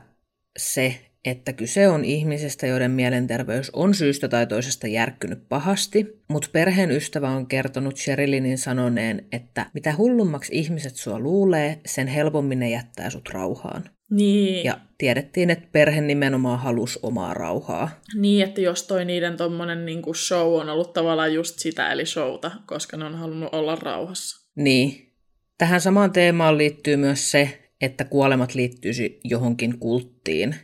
[0.57, 6.91] se, että kyse on ihmisestä, joiden mielenterveys on syystä tai toisesta järkkynyt pahasti, mutta perheen
[6.91, 13.09] ystävä on kertonut Sherilinin sanoneen, että mitä hullummaksi ihmiset sua luulee, sen helpommin ne jättää
[13.09, 13.89] sut rauhaan.
[14.11, 14.65] Niin.
[14.65, 17.89] Ja tiedettiin, että perhe nimenomaan halusi omaa rauhaa.
[18.15, 22.51] Niin, että jos toi niiden tommonen niinku show on ollut tavallaan just sitä, eli showta,
[22.65, 24.51] koska ne on halunnut olla rauhassa.
[24.55, 25.13] Niin.
[25.57, 30.55] Tähän samaan teemaan liittyy myös se, että kuolemat liittyisi johonkin kulttiin.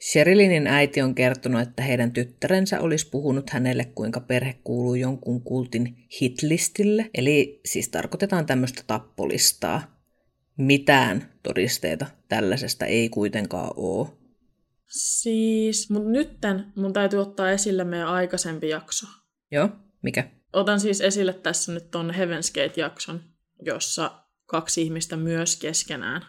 [0.00, 5.96] Sherilinin äiti on kertonut, että heidän tyttärensä olisi puhunut hänelle, kuinka perhe kuuluu jonkun kultin
[6.20, 9.98] hitlistille, eli siis tarkoitetaan tämmöistä tappolistaa.
[10.56, 14.08] Mitään todisteita tällaisesta ei kuitenkaan ole.
[14.86, 19.06] Siis, mutta nytten mun täytyy ottaa esille meidän aikaisempi jakso.
[19.50, 19.68] Joo,
[20.02, 20.30] mikä?
[20.52, 23.20] Otan siis esille tässä nyt ton Heaven's Gate-jakson,
[23.62, 24.10] jossa
[24.46, 26.22] kaksi ihmistä myös keskenään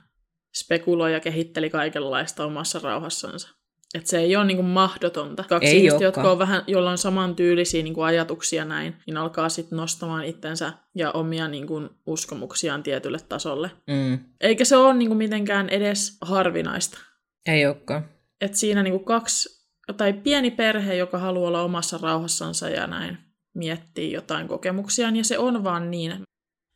[0.55, 3.58] spekuloi ja kehitteli kaikenlaista omassa rauhassansa.
[3.93, 5.43] Et se ei ole niinku mahdotonta.
[5.49, 6.07] Kaksi Ei ihmistä, olekaan.
[6.07, 11.11] jotka on vähän, jolla on samantyylisiä niinku ajatuksia näin, niin alkaa sitten nostamaan itsensä ja
[11.11, 13.71] omia niinku uskomuksiaan tietylle tasolle.
[13.87, 16.97] Mm, Eikä se ole niinku mitenkään edes harvinaista.
[17.47, 18.05] ei olekaan.
[18.41, 19.65] Et siinä niinku kaksi,
[19.97, 23.17] tai pieni perhe, joka haluaa olla omassa rauhassansa ja näin
[23.55, 26.13] miettii jotain kokemuksiaan, ja se on vaan niin.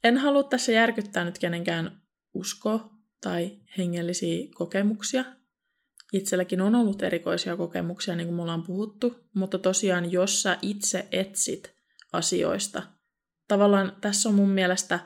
[0.03, 2.01] En halua tässä järkyttää nyt kenenkään
[2.33, 2.81] usko
[3.21, 5.25] tai hengellisiä kokemuksia.
[6.13, 11.07] Itselläkin on ollut erikoisia kokemuksia, niin kuin me ollaan puhuttu, mutta tosiaan, jos sä itse
[11.11, 11.73] etsit
[12.13, 12.83] asioista,
[13.47, 14.99] tavallaan tässä on mun mielestä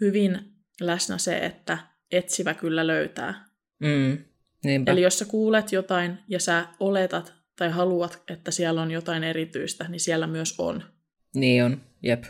[0.00, 0.38] hyvin
[0.80, 1.78] läsnä se, että
[2.12, 3.44] etsivä kyllä löytää.
[3.78, 4.18] Mm,
[4.64, 4.92] niinpä.
[4.92, 9.88] Eli jos sä kuulet jotain ja sä oletat tai haluat, että siellä on jotain erityistä,
[9.88, 10.82] niin siellä myös on.
[11.34, 12.24] Niin on, jep.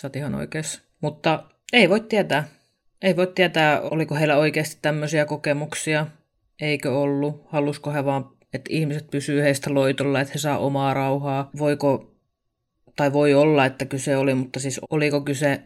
[0.00, 0.80] Sä oot ihan oikeassa.
[1.00, 2.48] Mutta ei voi tietää.
[3.02, 6.06] Ei voi tietää, oliko heillä oikeasti tämmöisiä kokemuksia.
[6.60, 7.44] Eikö ollut?
[7.48, 11.50] Halusko he vaan, että ihmiset pysyy heistä loitolla, että he saa omaa rauhaa?
[11.58, 12.14] Voiko,
[12.96, 15.60] tai voi olla, että kyse oli, mutta siis oliko kyse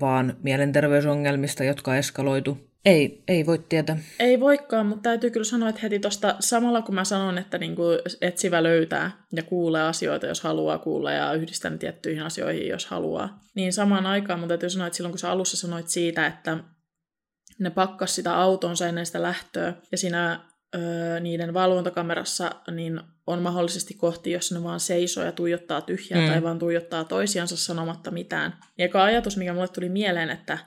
[0.00, 2.58] vaan mielenterveysongelmista, jotka eskaloitu?
[2.84, 3.98] Ei, ei voi tietää.
[4.20, 7.82] Ei voikaan, mutta täytyy kyllä sanoa, että heti tuosta samalla kun mä sanon, että niinku
[8.20, 13.40] etsivä löytää ja kuulee asioita, jos haluaa kuulla ja yhdistää ne tiettyihin asioihin, jos haluaa,
[13.54, 16.58] niin samaan aikaan mun täytyy sanoa, että silloin kun sä alussa sanoit siitä, että
[17.58, 20.40] ne pakkas sitä autonsa ennen sitä lähtöä ja siinä
[20.74, 26.28] öö, niiden valvontakamerassa niin on mahdollisesti kohti, jos ne vaan seisoo ja tuijottaa tyhjää Mm.
[26.28, 28.56] tai vaan tuijottaa toisiansa sanomatta mitään.
[28.78, 30.58] Ja eka ajatus, mikä mulle tuli mieleen, että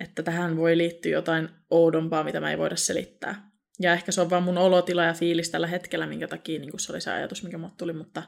[0.00, 3.50] että tähän voi liittyä jotain oudompaa, mitä me ei voida selittää.
[3.80, 6.92] Ja ehkä se on vaan mun olotila ja fiilis tällä hetkellä, minkä takia niin se
[6.92, 8.22] oli se ajatus, mikä mulle tuli, mutta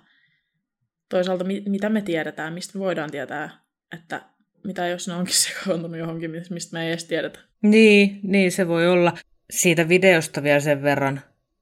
[1.11, 3.51] toisaalta mi- mitä me tiedetään, mistä me voidaan tietää,
[3.93, 4.23] että
[4.65, 7.39] mitä jos ne onkin sekaantunut johonkin, mis- mistä me ei edes tiedetä.
[7.71, 9.13] Niin, niin se voi olla.
[9.51, 11.21] Siitä videosta vielä sen verran,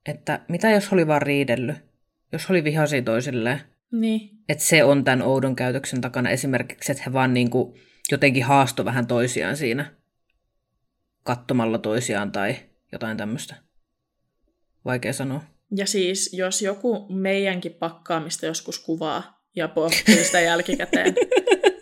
[0.08, 1.76] että mitä jos oli vaan riidellyt?
[2.32, 3.60] Jos oli vihaisia toisilleen?
[3.92, 4.30] Niin.
[4.48, 7.76] Että se on tämän oudon käytöksen takana esimerkiksi, että he vaan niinku
[8.10, 9.94] jotenkin haasto vähän toisiaan siinä
[11.22, 12.56] kattomalla toisiaan tai
[12.92, 13.54] jotain tämmöistä.
[14.84, 15.40] Vaikea sanoa.
[15.76, 21.14] Ja siis, jos joku meidänkin pakkaamista joskus kuvaa ja pohtii sitä jälkikäteen,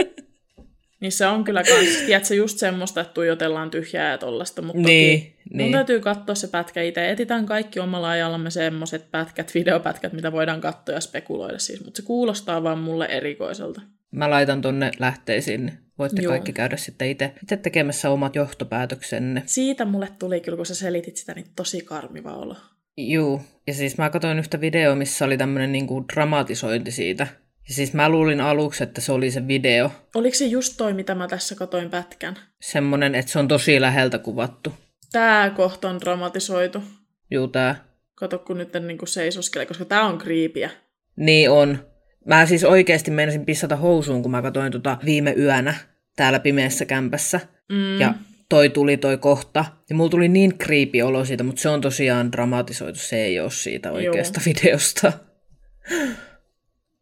[1.03, 4.92] niin se on kyllä kans, tiedätkö, just semmoista, että tuijotellaan tyhjää ja tollasta, mutta toki
[4.92, 5.72] Niin, Mun niin.
[5.72, 7.11] täytyy katsoa se pätkä itse.
[7.11, 11.84] Etitään kaikki omalla ajallamme semmoiset pätkät, videopätkät, mitä voidaan katsoa ja spekuloida siis.
[11.84, 13.80] Mutta se kuulostaa vaan mulle erikoiselta.
[14.11, 16.30] Mä laitan tonne lähteisiin, niin voitte Joo.
[16.30, 19.42] kaikki käydä sitten itse itse tekemässä omat johtopäätöksenne.
[19.46, 22.57] Siitä mulle tuli kyllä, kun sä selitit sitä, niin tosi karmiva olo.
[22.96, 27.26] Juu, ja siis mä katsoin yhtä videoa, missä oli tämmöinen niinku dramatisointi siitä,
[27.68, 29.90] Ja siis mä luulin aluksi, että se oli se video.
[30.14, 32.36] Oliko se just toi, mitä mä tässä katoin pätkän?
[32.60, 34.72] Semmonen, että se on tosi läheltä kuvattu.
[35.12, 36.82] Tää kohta on dramatisoitu.
[37.30, 37.84] Juu, tää.
[38.14, 40.70] Kato, kun nyt en niinku seisoskelee, koska tää on kriipiä.
[41.16, 41.86] Niin on.
[42.26, 45.74] Mä siis oikeasti menisin pissata housuun, kun mä katsoin tota viime yönä
[46.16, 47.40] täällä pimeässä kämpässä.
[47.72, 48.00] Mm.
[48.00, 48.14] Ja
[48.48, 49.64] toi tuli toi kohta.
[49.90, 52.98] Ja mulla tuli niin creepy olo siitä, mutta se on tosiaan dramatisoitu.
[52.98, 54.54] Se ei ole siitä oikeasta Joo.
[54.54, 55.12] videosta.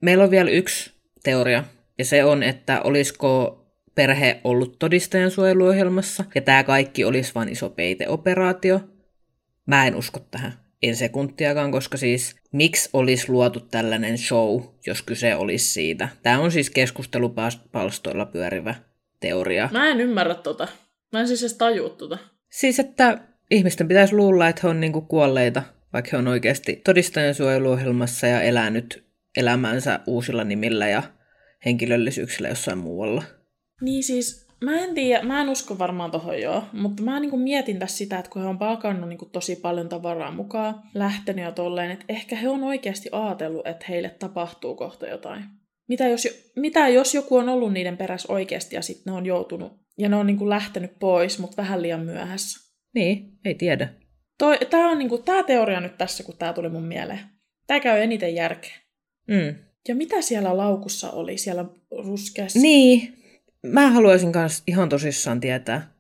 [0.01, 0.93] Meillä on vielä yksi
[1.23, 1.65] teoria.
[1.99, 3.57] Ja se on, että olisiko
[3.95, 6.25] perhe ollut todistajan suojeluohjelmassa.
[6.35, 8.81] Ja tämä kaikki olisi vain iso peiteoperaatio.
[9.67, 10.53] Mä en usko tähän.
[10.83, 16.09] En sekuntiakaan, koska siis miksi olisi luotu tällainen show, jos kyse olisi siitä.
[16.23, 18.75] Tämä on siis keskustelupalstoilla pyörivä
[19.21, 19.69] teoria.
[19.73, 20.69] Mä en ymmärrä tota.
[21.13, 22.19] Mä en siis edes tajua tota.
[22.51, 23.19] Siis, että
[23.51, 28.43] ihmisten pitäisi luulla, että he on niinku kuolleita, vaikka he on oikeasti todistajan suojeluohjelmassa ja
[28.43, 31.03] elänyt elämänsä uusilla nimillä ja
[31.65, 33.23] henkilöllisyyksillä jossain muualla.
[33.81, 37.79] Niin siis, mä en tiedä, mä en usko varmaan tohon joo, mutta mä niinku mietin
[37.79, 41.91] tässä sitä, että kun he on palkannut niinku tosi paljon tavaraa mukaan, lähtenyt ja tolleen,
[41.91, 45.45] että ehkä he on oikeasti ajatellut, että heille tapahtuu kohta jotain.
[45.89, 49.73] Mitä jos, mitä jos joku on ollut niiden perässä oikeasti ja sitten ne on joutunut
[49.99, 52.71] ja ne on niinku lähtenyt pois, mutta vähän liian myöhässä?
[52.95, 53.89] Niin, ei tiedä.
[54.71, 57.21] Tämä on niinku, tää teoria nyt tässä, kun tämä tuli mun mieleen.
[57.67, 58.80] Tämä käy eniten järkeä.
[59.31, 59.55] Mm.
[59.89, 61.65] Ja mitä siellä laukussa oli, siellä
[62.05, 62.59] ruskeassa?
[62.59, 63.17] Niin,
[63.63, 65.93] mä haluaisin myös ihan tosissaan tietää.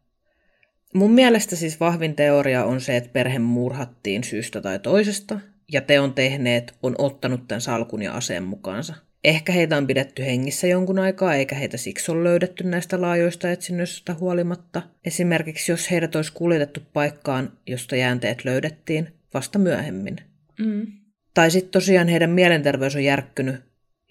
[0.95, 5.41] Mun mielestä siis vahvin teoria on se, että perhe murhattiin syystä tai toisesta,
[5.73, 8.95] ja teon tehneet on ottanut tämän salkun ja aseen mukaansa.
[9.25, 14.15] Ehkä heitä on pidetty hengissä jonkun aikaa, eikä heitä siksi ole löydetty näistä laajoista etsinnöistä
[14.15, 14.83] huolimatta.
[15.05, 20.17] Esimerkiksi jos heidät olisi kuljetettu paikkaan, josta jäänteet löydettiin, vasta myöhemmin.
[20.59, 20.87] Mm.
[21.35, 23.57] Tai sitten tosiaan heidän mielenterveys on järkkynyt,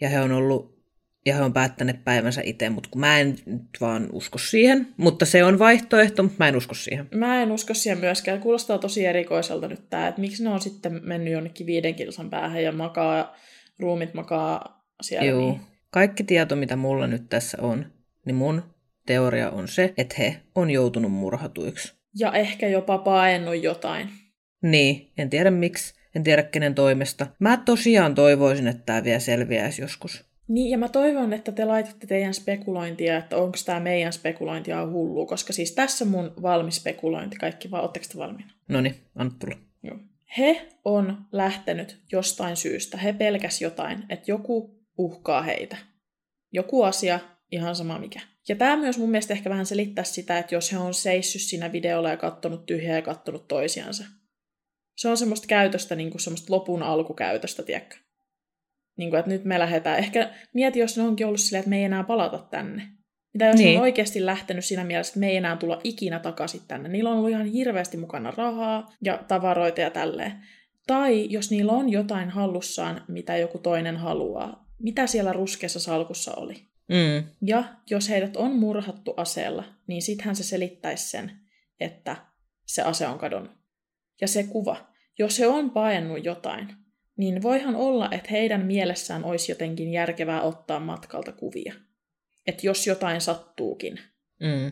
[0.01, 0.79] ja he on ollut
[1.25, 4.87] ja he on päättäneet päivänsä itse, mutta kun mä en nyt vaan usko siihen.
[4.97, 7.07] Mutta se on vaihtoehto, mutta mä en usko siihen.
[7.15, 8.39] Mä en usko siihen myöskään.
[8.39, 12.63] Kuulostaa tosi erikoiselta nyt tämä, että miksi ne on sitten mennyt jonnekin viiden kilsan päähän
[12.63, 13.35] ja makaa,
[13.79, 15.27] ruumit makaa siellä.
[15.27, 15.39] Joo.
[15.39, 15.61] Niin.
[15.91, 17.85] Kaikki tieto, mitä mulla nyt tässä on,
[18.25, 18.63] niin mun
[19.05, 21.93] teoria on se, että he on joutunut murhatuiksi.
[22.19, 24.09] Ja ehkä jopa paennut jotain.
[24.61, 27.27] Niin, en tiedä miksi, en tiedä kenen toimesta.
[27.39, 30.25] Mä tosiaan toivoisin, että tämä vielä selviäisi joskus.
[30.47, 35.25] Niin, ja mä toivon, että te laitatte teidän spekulointia, että onko tämä meidän spekulointia hullu,
[35.25, 38.51] koska siis tässä mun valmis spekulointi, kaikki vaan, ootteko te valmiina?
[38.67, 39.55] No niin, anna tulla.
[39.83, 39.97] Joo.
[40.37, 45.77] He on lähtenyt jostain syystä, he pelkäs jotain, että joku uhkaa heitä.
[46.51, 47.19] Joku asia,
[47.51, 48.19] ihan sama mikä.
[48.47, 51.71] Ja tämä myös mun mielestä ehkä vähän selittää sitä, että jos he on seissyt siinä
[51.71, 54.03] videolla ja kattonut tyhjää ja kattonut toisiansa.
[54.99, 57.95] Se on semmoista käytöstä, niin kuin semmoista lopun alkukäytöstä, tiedätkö?
[58.97, 59.99] Niin kuin, että nyt me lähdetään.
[59.99, 62.87] Ehkä mieti, jos ne onkin ollut silleen, että me ei enää palata tänne.
[63.33, 63.77] Mitä jos niin.
[63.77, 66.89] on oikeasti lähtenyt siinä mielessä, että me ei enää tulla ikinä takaisin tänne.
[66.89, 70.33] Niillä on ollut ihan hirveästi mukana rahaa ja tavaroita ja tälleen.
[70.87, 74.65] Tai jos niillä on jotain hallussaan, mitä joku toinen haluaa.
[74.79, 76.53] Mitä siellä ruskeassa salkussa oli?
[76.87, 77.27] Mm.
[77.41, 81.31] Ja jos heidät on murhattu aseella, niin sittenhän se selittäisi sen,
[81.79, 82.15] että
[82.65, 83.59] se ase on kadonnut.
[84.21, 84.88] Ja se kuva.
[85.19, 86.75] Jos he on paennut jotain,
[87.17, 91.73] niin voihan olla, että heidän mielessään olisi jotenkin järkevää ottaa matkalta kuvia.
[92.47, 93.99] Että jos jotain sattuukin.
[94.39, 94.71] Mm.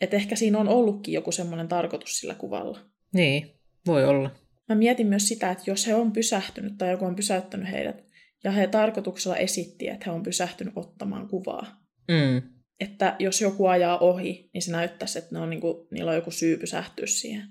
[0.00, 2.80] Että ehkä siinä on ollutkin joku semmoinen tarkoitus sillä kuvalla.
[3.14, 3.50] Niin,
[3.86, 4.30] voi olla.
[4.68, 8.04] Mä mietin myös sitä, että jos he on pysähtynyt tai joku on pysäyttänyt heidät,
[8.44, 11.82] ja he tarkoituksella esitti, että he on pysähtynyt ottamaan kuvaa.
[12.08, 12.42] Mm.
[12.80, 16.30] Että jos joku ajaa ohi, niin se näyttäisi, että ne on niinku, niillä on joku
[16.30, 17.42] syy pysähtyä siihen.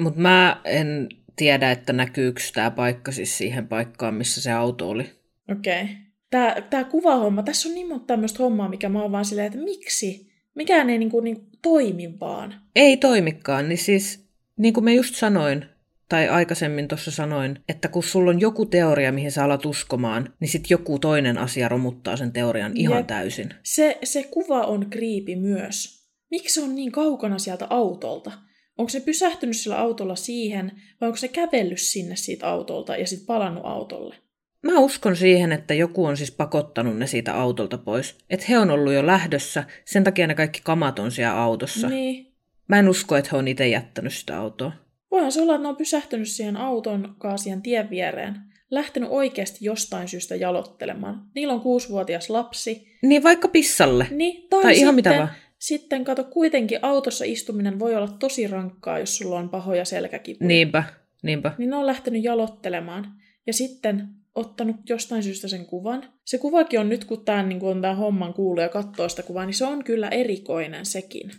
[0.00, 1.08] Mutta mä en
[1.40, 5.10] tiedä, että näkyykö tämä paikka siis siihen paikkaan, missä se auto oli.
[5.52, 5.82] Okei.
[5.82, 5.94] Okay.
[6.30, 9.58] Tämä, tämä kuvahomma, tässä on niin monta tämmöistä hommaa, mikä mä oon vaan silleen, että
[9.58, 10.32] miksi?
[10.54, 12.54] Mikään ei niinku, niinku toimi vaan.
[12.76, 14.24] Ei toimikaan, niin siis
[14.56, 15.64] niin kuin mä just sanoin,
[16.08, 20.48] tai aikaisemmin tuossa sanoin, että kun sulla on joku teoria, mihin sä alat uskomaan, niin
[20.48, 23.06] sitten joku toinen asia romuttaa sen teorian ihan Jep.
[23.06, 23.54] täysin.
[23.62, 26.06] Se, se kuva on kriipi myös.
[26.30, 28.32] Miksi se on niin kaukana sieltä autolta?
[28.80, 33.26] Onko se pysähtynyt sillä autolla siihen, vai onko se kävellyt sinne siitä autolta ja sitten
[33.26, 34.14] palannut autolle?
[34.62, 38.18] Mä uskon siihen, että joku on siis pakottanut ne siitä autolta pois.
[38.30, 41.88] Että he on ollut jo lähdössä, sen takia ne kaikki kamat on siellä autossa.
[41.88, 42.32] Niin.
[42.68, 44.72] Mä en usko, että he on itse jättänyt sitä autoa.
[45.10, 48.36] Voihan se olla, että ne on pysähtynyt siihen auton kaasien tien viereen,
[48.70, 51.22] lähtenyt oikeasti jostain syystä jalottelemaan.
[51.34, 52.88] Niillä on kuusivuotias lapsi.
[53.02, 54.06] Niin vaikka pissalle.
[54.10, 55.30] Niin, tai, tai ihan sitten, mitä vaan.
[55.60, 60.48] Sitten kato, kuitenkin autossa istuminen voi olla tosi rankkaa, jos sulla on pahoja selkäkipuja.
[60.48, 60.84] Niinpä,
[61.22, 61.52] niinpä.
[61.58, 63.06] Niin ne on lähtenyt jalottelemaan.
[63.46, 66.12] Ja sitten ottanut jostain syystä sen kuvan.
[66.24, 69.46] Se kuvakin on nyt, kun tämä niin on tämän homman kuulu ja katsoo sitä kuvaa,
[69.46, 71.30] niin se on kyllä erikoinen sekin.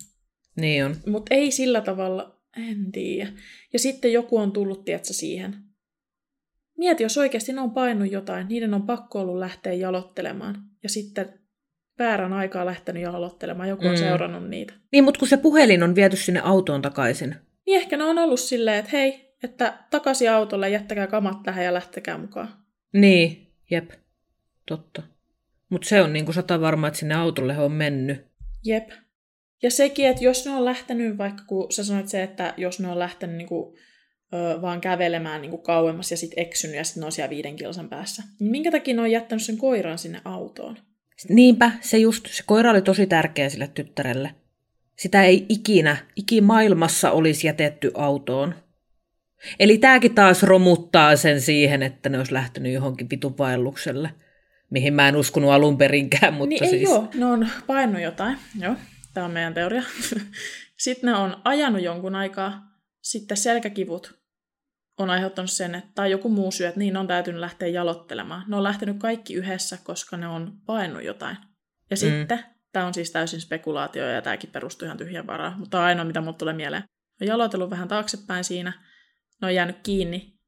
[0.56, 0.96] Niin on.
[1.08, 3.32] Mutta ei sillä tavalla, en tiedä.
[3.74, 5.56] Ja sitten joku on tullut, tietsä, siihen.
[6.78, 10.56] Mieti, jos oikeasti ne on painut jotain, niiden on pakko ollut lähteä jalottelemaan.
[10.84, 11.41] Ja sitten
[12.00, 13.98] väärän aikaa lähtenyt jalottelemaan, joku on mm.
[13.98, 14.74] seurannut niitä.
[14.92, 17.36] Niin, mutta kun se puhelin on viety sinne autoon takaisin.
[17.66, 21.74] Niin ehkä ne on ollut silleen, että hei, että takaisin autolle, jättäkää kamat tähän ja
[21.74, 22.50] lähtekää mukaan.
[22.94, 23.92] Niin, jep,
[24.66, 25.02] totta.
[25.70, 28.26] Mutta se on niinku sata varma, että sinne autolle he on mennyt.
[28.66, 28.90] Jep.
[29.64, 32.88] Ja sekin, että jos ne on lähtenyt, vaikka kun sä sanoit se, että jos ne
[32.88, 33.76] on lähtenyt niinku,
[34.34, 37.90] ö, vaan kävelemään niinku kauemmas ja sitten eksynyt ja sitten ne on siellä viiden kilsan
[37.90, 40.78] päässä, niin minkä takia ne on jättänyt sen koiran sinne autoon?
[41.30, 44.36] Niinpä, se just, se koira oli tosi tärkeä sille tyttärelle.
[44.98, 48.56] Sitä ei ikinä, ikimaailmassa olisi jätetty autoon.
[49.60, 54.10] Eli tämäkin taas romuttaa sen siihen, että ne olisi lähtenyt johonkin vitun vaellukselle,
[54.70, 56.90] mihin mä en uskonut alun perinkään, mutta niin siis...
[56.90, 58.76] Ei joo, ne on painut jotain, joo,
[59.14, 59.84] tämä on meidän teoria.
[60.78, 62.62] Sitten ne on ajanut jonkun aikaa,
[63.02, 64.21] sitten selkäkivut
[64.98, 68.44] on aiheuttanut sen, että, tai joku muu syy, että niin on täytynyt lähteä jalottelemaan.
[68.48, 71.38] Ne on lähtenyt kaikki yhdessä, koska ne on painut jotain.
[71.90, 71.98] Ja mm.
[71.98, 75.88] sitten, tämä on siis täysin spekulaatio ja tämäkin perustuu ihan tyhjän varaan, mutta tämä on
[75.88, 76.84] ainoa, mitä mulle tulee mieleen.
[77.22, 78.74] On jalotellut vähän taaksepäin siinä,
[79.42, 80.40] ne on jäänyt kiinni.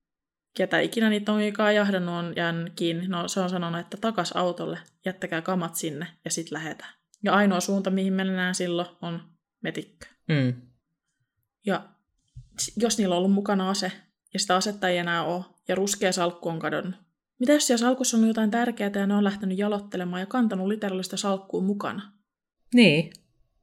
[0.58, 3.08] Ketä ikinä niitä on ikaa jahdannut on jäänyt kiinni.
[3.08, 6.94] No se on sanonut, että takas autolle, jättäkää kamat sinne ja sitten lähetään.
[7.24, 9.24] Ja ainoa suunta, mihin mennään silloin, on
[9.62, 10.06] metikkö.
[10.28, 10.62] Mm.
[11.66, 11.90] Ja
[12.76, 13.92] jos niillä on ollut mukana ase,
[14.34, 16.96] ja sitä asetta ei enää ole, ja ruskea salkku on kadonnut.
[17.40, 21.18] Mitä jos siellä salkussa on jotain tärkeää ja ne on lähtenyt jalottelemaan ja kantanut literaalista
[21.18, 22.12] salkkuun mukana?
[22.74, 23.12] Niin,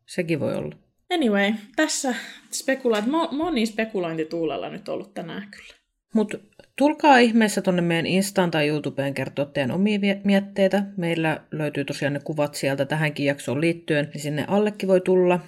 [0.06, 0.76] sekin voi olla.
[1.12, 2.14] Anyway, tässä
[2.52, 5.80] spekulaat, moni spekulointituulella nyt ollut tänään kyllä.
[6.14, 6.38] Mutta
[6.78, 10.84] tulkaa ihmeessä tonne meidän Instaan tai YouTubeen kertoa teidän omia mietteitä.
[10.96, 15.40] Meillä löytyy tosiaan ne kuvat sieltä tähänkin jaksoon liittyen, niin sinne allekin voi tulla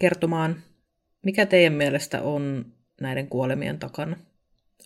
[0.00, 0.62] kertomaan,
[1.24, 4.16] mikä teidän mielestä on näiden kuolemien takana.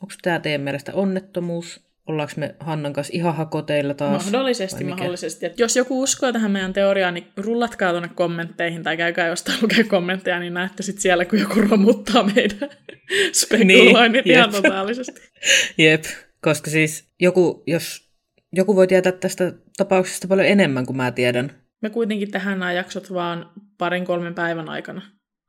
[0.03, 1.85] Onko tämä teidän mielestä onnettomuus?
[2.07, 4.25] Ollaanko me Hannan kanssa ihan hakoteilla taas?
[4.25, 5.47] Mahdollisesti, mahdollisesti.
[5.47, 9.85] Et jos joku uskoo tähän meidän teoriaan, niin rullatkaa tuonne kommentteihin tai käykää jostain lukea
[9.85, 12.59] kommentteja, niin näette sitten siellä, kun joku romuttaa meidän
[13.41, 15.21] spekuloinnit niin, ihan totaalisesti.
[15.79, 16.05] Jep,
[16.41, 18.11] koska siis joku, jos
[18.53, 21.53] joku voi tietää tästä tapauksesta paljon enemmän kuin mä tiedän.
[21.81, 25.03] Me kuitenkin tähän nämä jaksot vaan parin kolmen päivän aikana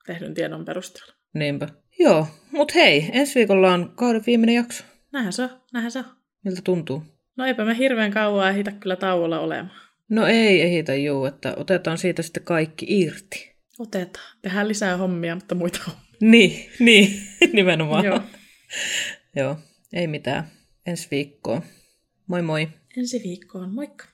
[0.06, 1.14] tehdyn tiedon perusteella.
[1.34, 1.70] Niinpä.
[2.00, 4.84] Joo, mutta hei, ensi viikolla on kauden viimeinen jakso.
[5.12, 6.06] Näinhän se on, näinhän se on.
[6.44, 7.04] Miltä tuntuu?
[7.38, 9.72] No eipä me hirveän kauan ehitä kyllä tauolla olemaan.
[10.10, 13.56] No ei ehitä juu, että otetaan siitä sitten kaikki irti.
[13.80, 14.38] Otetaan.
[14.42, 16.06] Tehdään lisää hommia, mutta muita hommia.
[16.22, 17.22] Niin, niin,
[17.54, 18.06] nimenomaan.
[18.06, 18.22] Joo.
[19.36, 19.58] Joo,
[19.94, 20.48] ei mitään.
[20.86, 21.62] Ensi viikkoon.
[22.28, 22.68] Moi moi.
[22.98, 24.06] Ensi viikkoon, moikka.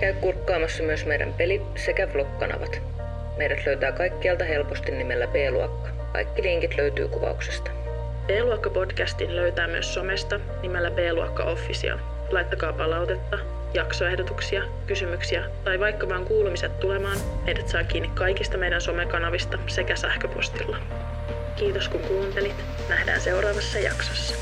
[0.00, 2.82] Käy kurkkaamassa myös meidän peli- sekä vlog-kanavat.
[3.38, 5.93] Meidät löytää kaikkialta helposti nimellä B-luokka.
[6.14, 7.70] Kaikki linkit löytyy kuvauksesta.
[8.26, 11.98] B-luokka-podcastin löytää myös somesta nimellä B-luokka Official.
[12.30, 13.38] Laittakaa palautetta,
[13.74, 20.76] jaksoehdotuksia, kysymyksiä tai vaikka vaan kuulumiset tulemaan, meidät saa kiinni kaikista meidän somekanavista sekä sähköpostilla.
[21.56, 22.64] Kiitos kun kuuntelit.
[22.88, 24.34] Nähdään seuraavassa jaksossa.